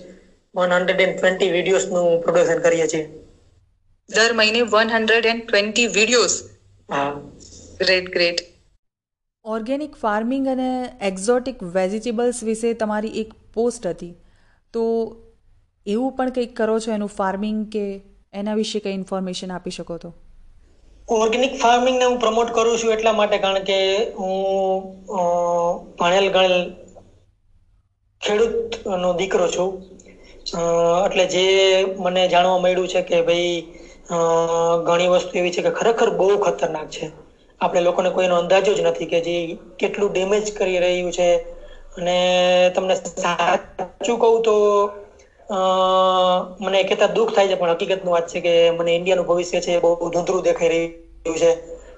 one 0.55 0.75
hundred 0.77 1.03
and 1.05 1.15
twenty 1.17 1.49
વિડીયોઝનું 1.55 2.21
production 2.25 2.61
કરીએ 2.67 2.87
છીએ. 2.93 3.05
દર 4.09 4.33
મહિને 4.41 4.61
one 4.75 4.93
hundred 4.95 5.31
and 5.31 5.47
twenty 5.47 5.87
videos 5.97 6.37
હા. 6.89 7.09
ગ્રેટ 7.81 8.13
ગ્રેટ 8.15 8.45
ઓર્ગેનિક 9.45 9.93
ફાર્મિંગ 9.95 10.47
અને 10.53 10.69
એક્ઝોટિક 11.09 11.65
વેજીટેબલ્સ 11.75 12.39
વિશે 12.43 12.73
તમારી 12.83 13.15
એક 13.21 13.35
પોસ્ટ 13.53 13.87
હતી. 13.87 14.15
તો 14.73 14.83
એવું 15.85 16.15
પણ 16.17 16.31
કંઈક 16.31 16.55
કરો 16.55 16.79
છો 16.85 16.91
એનું 16.91 17.17
ફાર્મિંગ 17.19 17.67
કે 17.75 17.85
એના 18.41 18.55
વિશે 18.61 18.79
કંઈ 18.79 18.97
ઇન્ફોર્મેશન 19.01 19.55
આપી 19.57 19.75
શકો 19.77 19.97
તો? 20.03 20.11
ઓર્ગેનિક 21.09 21.53
ફાર્મિંગને 21.57 22.05
હું 22.05 22.17
પ્રમોટ 22.19 22.51
કરું 22.51 22.77
છું 22.77 22.93
એટલા 22.93 23.15
માટે 23.15 23.37
કારણ 23.39 23.65
કે 23.65 23.77
હું 24.15 24.33
ભણેલ 25.97 26.27
ગણેલ 26.31 26.55
ખેડૂતનો 28.21 29.09
દીકરો 29.15 29.47
છું. 29.49 29.69
એટલે 31.05 31.25
જે 31.27 31.45
મને 31.99 32.21
જાણવા 32.27 32.59
મળ્યું 32.59 32.87
છે 32.87 33.01
કે 33.03 33.17
ભાઈ 33.23 33.57
ઘણી 34.85 35.11
વસ્તુ 35.13 35.31
એવી 35.33 35.51
છે 35.51 35.61
કે 35.63 35.71
ખરેખર 35.73 36.09
બહુ 36.13 36.27
ખતરનાક 36.39 36.87
છે. 36.91 37.05
આપણે 37.61 37.81
લોકોને 37.81 38.09
કોઈનો 38.11 38.35
અંદાજો 38.37 38.71
જ 38.73 38.81
નથી 38.83 39.07
કે 39.07 39.19
જે 39.21 39.35
કેટલું 39.79 40.11
ડેમેજ 40.11 40.45
કરી 40.53 40.79
રહ્યું 40.79 41.11
છે. 41.11 41.27
અને 41.95 42.17
તમને 42.71 42.95
સાચું 43.15 43.87
કહું 44.17 44.41
તો 44.41 44.55
મને 45.49 46.79
કહેતા 46.89 47.13
દુઃખ 47.13 47.31
થાય 47.35 47.49
છે, 47.51 47.59
પણ 47.59 47.75
હકીકતનું 47.75 48.13
વાત 48.15 48.27
છે 48.31 48.39
કે 48.41 48.53
મને 48.71 48.91
ઇન્ડિયાનું 48.95 49.27
ભવિષ્ય 49.29 49.61
છે 49.65 49.71
એ 49.75 49.79
બહુ 49.83 50.09
ધૂંધરું 50.15 50.43
દેખાઈ 50.47 50.73
રહ્યું 50.73 51.39
છે. 51.43 51.51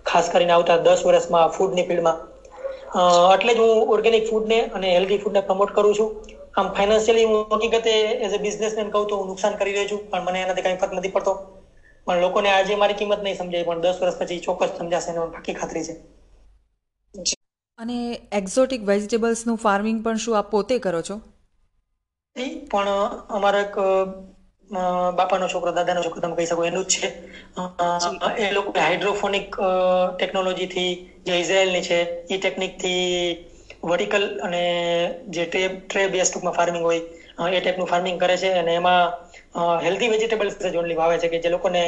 ખાસ 0.10 0.29
કરીને 0.34 0.53
આવતા 0.55 0.77
દસ 0.86 1.01
વર્ષમાં 1.08 1.51
ફૂડની 1.55 1.88
ફિલ્ડમાં. 1.89 2.17
એટલે 3.36 3.53
જ 3.55 3.60
હું 3.62 3.89
ઓર્ગેનિક 3.96 4.29
ફૂડને 4.29 4.60
અને 4.77 4.88
હેલ્ધી 4.93 5.20
ફૂડને 5.24 5.41
પ્રમોટ 5.50 5.74
કરું 5.77 5.98
છું. 6.00 6.10
આમ 6.58 6.67
ફાઇનાન્શિયલી 6.77 7.27
હું 7.31 7.39
હકીકતે 7.55 7.91
એઝ 8.25 8.36
અ 8.38 8.39
બિઝનેસમેન 8.46 8.93
કહું 8.93 9.10
તો 9.10 9.20
હું 9.20 9.27
નુકસાન 9.31 9.58
કરી 9.60 9.75
રહ્યો 9.75 9.89
છું, 9.91 10.01
પણ 10.12 10.25
મને 10.29 10.39
એનાથી 10.46 10.65
કંઈ 10.65 10.79
ફરક 10.81 10.93
નથી 10.98 11.13
પડતો. 11.17 11.34
પણ 12.08 12.22
લોકોને 12.22 12.50
આજે 12.51 12.74
મારી 12.81 12.98
કિંમત 13.01 13.22
નહીં 13.25 13.38
સમજાય, 13.41 13.67
પણ 13.67 13.84
દસ 13.84 14.01
વર્ષ 14.01 14.17
પછી 14.22 14.39
ચોક્કસ 14.48 14.72
સમજાશે 14.79 15.12
એનો 15.13 15.27
પાકી 15.36 15.55
ખાતરી 15.60 15.86
છે. 15.88 15.93
અને 17.79 17.98
એક્ઝોટિક 18.39 18.81
વેજીટેબલ્સનું 18.89 19.62
ફાર્મિંગ 19.63 20.00
પણ 20.03 20.24
શું 20.25 20.39
આપ 20.39 20.51
પોતે 20.51 20.75
કરો 20.79 21.01
છો? 21.10 21.15
પણ 22.36 22.90
અમારા 23.30 23.62
એક 23.62 23.76
બાપાનો 25.18 25.48
છોકરો, 25.48 25.72
દાદાનો 25.72 26.04
છોકરો, 26.04 26.22
તમે 26.22 26.36
કહી 26.36 26.48
શકો 26.48 26.64
એનું 26.64 26.86
જ 26.86 26.94
છે. 26.94 27.08
એ 28.38 28.52
લોકો 28.52 28.72
હાઇડ્રોફોનિક 28.78 29.50
ટેકનોલોજીથી 30.18 30.92
જે 31.26 31.34
ઇઝરાયલની 31.38 31.84
છે, 31.84 32.00
એ 32.30 32.38
ટેકનિકથી 32.38 33.48
વર્ટિકલ 33.84 34.26
અને 34.42 34.64
જે 35.30 35.44
ટ્રે 35.46 35.64
ટ્રે 35.82 36.08
બેસ 36.10 36.30
ટૂંકમાં 36.30 36.56
ફાર્મિંગ 36.56 36.84
હોય 36.84 37.02
એ 37.50 37.60
ટાઈપનું 37.60 37.88
ફાર્મિંગ 37.88 38.18
કરે 38.20 38.38
છે 38.38 38.50
અને 38.54 38.72
એમાં 38.76 39.12
હેલ્ધી 39.82 40.10
વેજીટેબલ્સ 40.10 40.56
જ 40.66 40.78
ઓનલી 40.78 40.96
વાવે 40.96 41.16
છે 41.20 41.30
કે 41.30 41.40
જે 41.40 41.50
લોકોને 41.50 41.84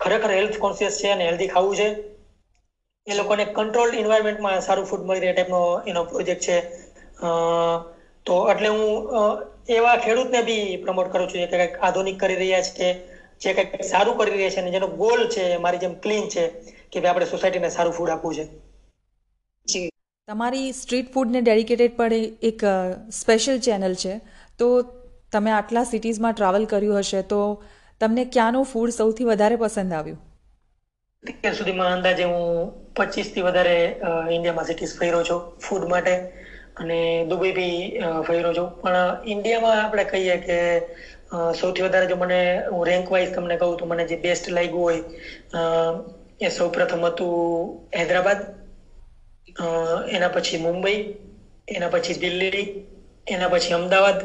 ખરેખર 0.00 0.30
હેલ્થ 0.30 0.58
કોન્શિયસ 0.58 1.00
છે 1.00 1.10
અને 1.10 1.24
હેલ્ધી 1.24 1.48
ખાવું 1.48 1.76
છે. 1.76 1.88
એ 3.06 3.14
લોકોને 3.14 3.44
કંટ્રોલ 3.50 3.90
એન્વાયરમેન્ટમાં 3.94 4.62
સારું 4.62 4.86
ફૂડ 4.86 5.04
મળી 5.04 5.24
રહે 5.24 5.32
ટાઈપનો 5.34 5.60
એનો 5.86 6.00
પ્રોજેક્ટ 6.06 6.44
છે. 6.44 6.58
તો 8.28 8.38
એટલે 8.52 8.70
હું 8.76 8.88
એવા 9.76 9.98
ખેડૂતને 10.06 10.40
બી 10.48 10.64
પ્રમોટ 10.86 11.12
કરું 11.12 11.28
છું 11.30 11.44
કે 11.44 11.50
કંઈક 11.52 11.78
આધુનિક 11.88 12.18
કરી 12.22 12.40
રહ્યા 12.42 12.66
છે 12.78 12.88
જે 13.42 13.54
કંઈક 13.58 13.86
સારું 13.90 14.18
કરી 14.18 14.34
રહ્યા 14.34 14.54
છે 14.54 14.60
અને 14.62 14.74
જેનો 14.76 14.88
ગોલ 15.02 15.22
છે 15.34 15.44
મારી 15.64 15.82
જેમ 15.84 15.94
ક્લીન 16.04 16.26
છે 16.34 16.44
કે 16.90 17.00
ભાઈ 17.00 17.12
આપણે 17.12 17.30
સોસાયટીને 17.32 17.70
સારું 17.76 17.96
ફૂડ 17.98 18.12
આપવું 18.14 18.34
છે. 18.38 18.44
તમારી 20.28 20.68
સ્ટ્રીટ 20.78 21.10
ફૂડને 21.14 21.40
ડેડિકેટેડ 21.42 21.98
પણ 21.98 22.24
એક 22.50 22.64
સ્પેશિયલ 23.18 23.60
ચેનલ 23.66 23.94
છે. 24.02 24.14
તો 24.58 24.66
તમે 25.34 25.50
આટલા 25.56 25.84
સિટીઝમાં 25.92 26.34
ટ્રાવેલ 26.34 26.66
કર્યું 26.72 26.98
હશે 27.02 27.22
તો 27.32 27.40
તમને 28.00 28.24
ક્યાંનું 28.34 28.66
ફૂડ 28.72 28.96
સૌથી 28.98 29.28
વધારે 29.30 29.56
પસંદ 29.62 29.92
આવ્યું? 29.98 30.20
અત્યાર 31.24 31.56
સુધીમાં 31.60 31.94
અંદાજે 31.94 32.24
હું 32.32 32.44
પચીસથી 32.98 33.46
વધારે 33.48 33.78
ઇન્ડિયામાં 34.34 34.68
સિટીઝ 34.70 34.94
ફેરો 35.00 35.20
છું 35.30 35.40
ફૂડ 35.64 35.88
માટે. 35.94 36.14
અને 36.80 37.00
દુબઈ 37.30 37.54
બી 37.58 37.78
ફર્યો 38.26 38.52
છું. 38.58 38.68
પણ 38.82 39.30
ઇન્ડિયામાં 39.32 39.84
આપણે 39.84 40.04
કહીએ 40.12 40.36
કે 40.46 40.58
સૌથી 41.60 41.84
વધારે 41.86 42.06
જો 42.10 42.16
મને, 42.16 42.40
હું 42.72 42.82
રેન્ક 42.90 43.06
વાઇઝ 43.12 43.32
તમને 43.34 43.56
કહું 43.60 43.76
તો 43.78 43.86
મને 43.86 44.04
જે 44.10 44.16
બેસ્ટ 44.24 44.50
લાગ્યું 44.58 44.84
હોય 44.86 45.02
એ 46.40 46.48
સૌ 46.56 46.68
પ્રથમ 46.76 47.02
હતું 47.06 47.32
હૈદરાબાદ. 47.96 48.40
એના 50.16 50.34
પછી 50.34 50.60
મુંબઈ, 50.66 51.00
એના 51.68 51.90
પછી 51.94 52.20
દિલ્હી, 52.22 52.66
એના 53.26 53.48
પછી 53.54 53.74
અમદાવાદ. 53.78 54.20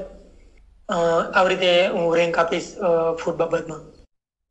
આવી 0.89 1.49
રીતે 1.51 1.71
હું 1.95 2.15
રેન્ક 2.17 2.37
આપીશ 2.37 2.69
ફૂડ 3.21 3.37
બાબતમાં. 3.41 3.81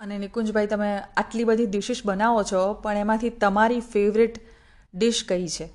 અને 0.00 0.14
નિકુંજભાઈ, 0.18 0.70
તમે 0.72 0.90
આટલી 1.16 1.44
બધી 1.44 1.66
ડિશિસ 1.66 2.00
બનાવો 2.06 2.42
છો, 2.50 2.62
પણ 2.82 3.04
એમાંથી 3.04 3.30
તમારી 3.44 3.82
ફેવરેટ 3.92 4.40
ડિશ 4.94 5.20
કઈ 5.28 5.46
છે? 5.56 5.66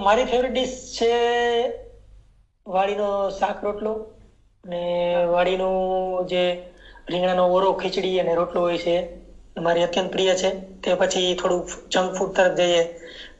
મારી 0.00 0.26
ફેવરેટ 0.26 0.52
ડિશ 0.52 0.76
છે 0.94 1.10
વાડીનો 2.66 3.08
શાક 3.32 3.58
રોટલો 3.60 3.92
અને 4.64 4.82
વાડીનું 5.28 5.76
જે 6.26 6.42
રીંગણાનો 7.08 7.44
ઓરો 7.52 7.68
ખીચડી 7.74 8.20
અને 8.20 8.32
રોટલો 8.34 8.60
હોય 8.62 8.78
છે 8.78 8.96
મારી 9.58 9.84
અત્યંત 9.84 10.10
પ્રિય 10.10 10.34
છે. 10.36 10.50
તે 10.82 10.90
પછી 10.96 11.36
થોડું 11.36 11.62
જંક 11.88 12.14
ફૂડ 12.14 12.32
તરફ 12.34 12.56
જઈએ 12.60 12.82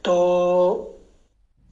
તો 0.03 0.15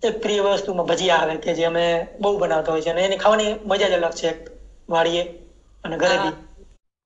એક 0.03 0.15
પ્રિય 0.17 0.43
વસ્તુમાં 0.49 0.87
ભજીયા 0.87 1.21
આવે 1.21 1.35
કે 1.39 1.53
જે 1.53 1.65
અમે 1.65 1.85
બહુ 2.19 2.31
બનાવતા 2.37 2.73
હોય 2.73 2.83
છે 2.83 2.91
અને 2.91 3.03
એની 3.03 3.19
ખાવાની 3.19 3.51
મજા 3.65 3.89
જ 3.89 3.99
અલગ 3.99 4.15
છે 4.15 4.29
વાડીએ 4.89 5.23
અને 5.83 5.95
ઘરે 5.97 6.17
બી 6.19 6.35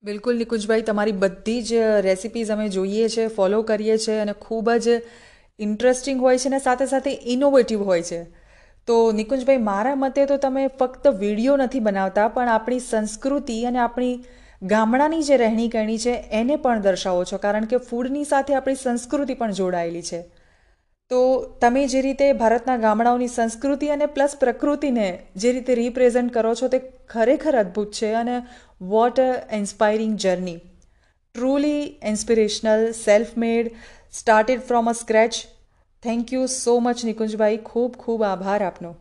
બિલકુલ 0.04 0.38
નિકુંજભાઈ, 0.38 0.84
તમારી 0.84 1.14
બધી 1.16 1.62
જ 1.64 1.72
રેસિપીઝ 2.02 2.52
અમે 2.52 2.68
જોઈએ 2.70 3.08
છે 3.10 3.28
ફોલો 3.30 3.62
કરીએ 3.64 3.96
છીએ 4.00 4.20
અને 4.20 4.34
ખૂબ 4.38 4.68
જ 4.78 5.00
ઇન્ટરેસ્ટિંગ 5.60 6.22
હોય 6.22 6.38
છે 6.38 6.50
અને 6.50 6.60
સાથે 6.60 6.86
સાથે 6.86 7.12
ઇનોવેટિવ 7.12 7.84
હોય 7.84 8.02
છે. 8.02 8.24
તો 8.88 9.12
નિકુંજભાઈ, 9.12 9.58
મારા 9.58 9.96
મતે 9.96 10.26
તો 10.26 10.38
તમે 10.38 10.68
ફક્ત 10.68 11.08
વીડિયો 11.08 11.58
નથી 11.58 11.80
બનાવતા, 11.80 12.28
પણ 12.28 12.50
આપણી 12.50 12.80
સંસ્કૃતિ 12.80 13.66
અને 13.66 13.80
આપણી 13.80 14.24
ગામડાની 14.64 15.24
જે 15.24 15.38
રહેણી 15.38 15.70
કરણી 15.70 15.98
છે, 15.98 16.12
એને 16.32 16.56
પણ 16.56 16.82
દર્શાવો 16.82 17.24
છો. 17.24 17.38
કારણ 17.38 17.66
કે 17.66 17.78
ફૂડની 17.78 18.24
સાથે 18.24 18.54
આપણી 18.54 18.76
સંસ્કૃતિ 18.76 19.34
પણ 19.34 19.52
જોડાયેલી 19.52 20.02
છે. 20.02 20.22
તો 21.10 21.46
તમે 21.62 21.88
જે 21.88 22.02
રીતે 22.02 22.34
ભારતના 22.34 22.78
ગામડાઓની 22.78 23.28
સંસ્કૃતિ 23.28 23.88
અને 23.88 24.06
પ્લસ 24.06 24.38
પ્રકૃતિને 24.40 25.20
જે 25.36 25.52
રીતે 25.52 25.76
રિપ્રેઝન્ટ 25.76 26.34
કરો 26.34 26.56
છો, 26.56 26.68
તે 26.68 26.80
ખરેખર 27.10 27.58
અદ્ભુત 27.58 27.92
છે 27.92 28.14
અને 28.14 28.42
what 28.82 29.20
a 29.20 29.34
inspiring 29.52 30.16
journey 30.18 30.58
truly 31.36 32.00
inspirational 32.04 32.92
self 32.92 33.38
made 33.38 33.72
started 34.16 34.62
from 34.62 34.88
a 34.88 34.94
scratch 34.96 35.38
thank 36.04 36.30
you 36.32 36.44
so 36.52 36.74
much 36.80 37.02
Nikunjbhai 37.06 37.58
ખૂબ 37.66 37.98
ખૂબ 37.98 38.22
આભાર 38.26 38.64
આપનો 38.64 38.92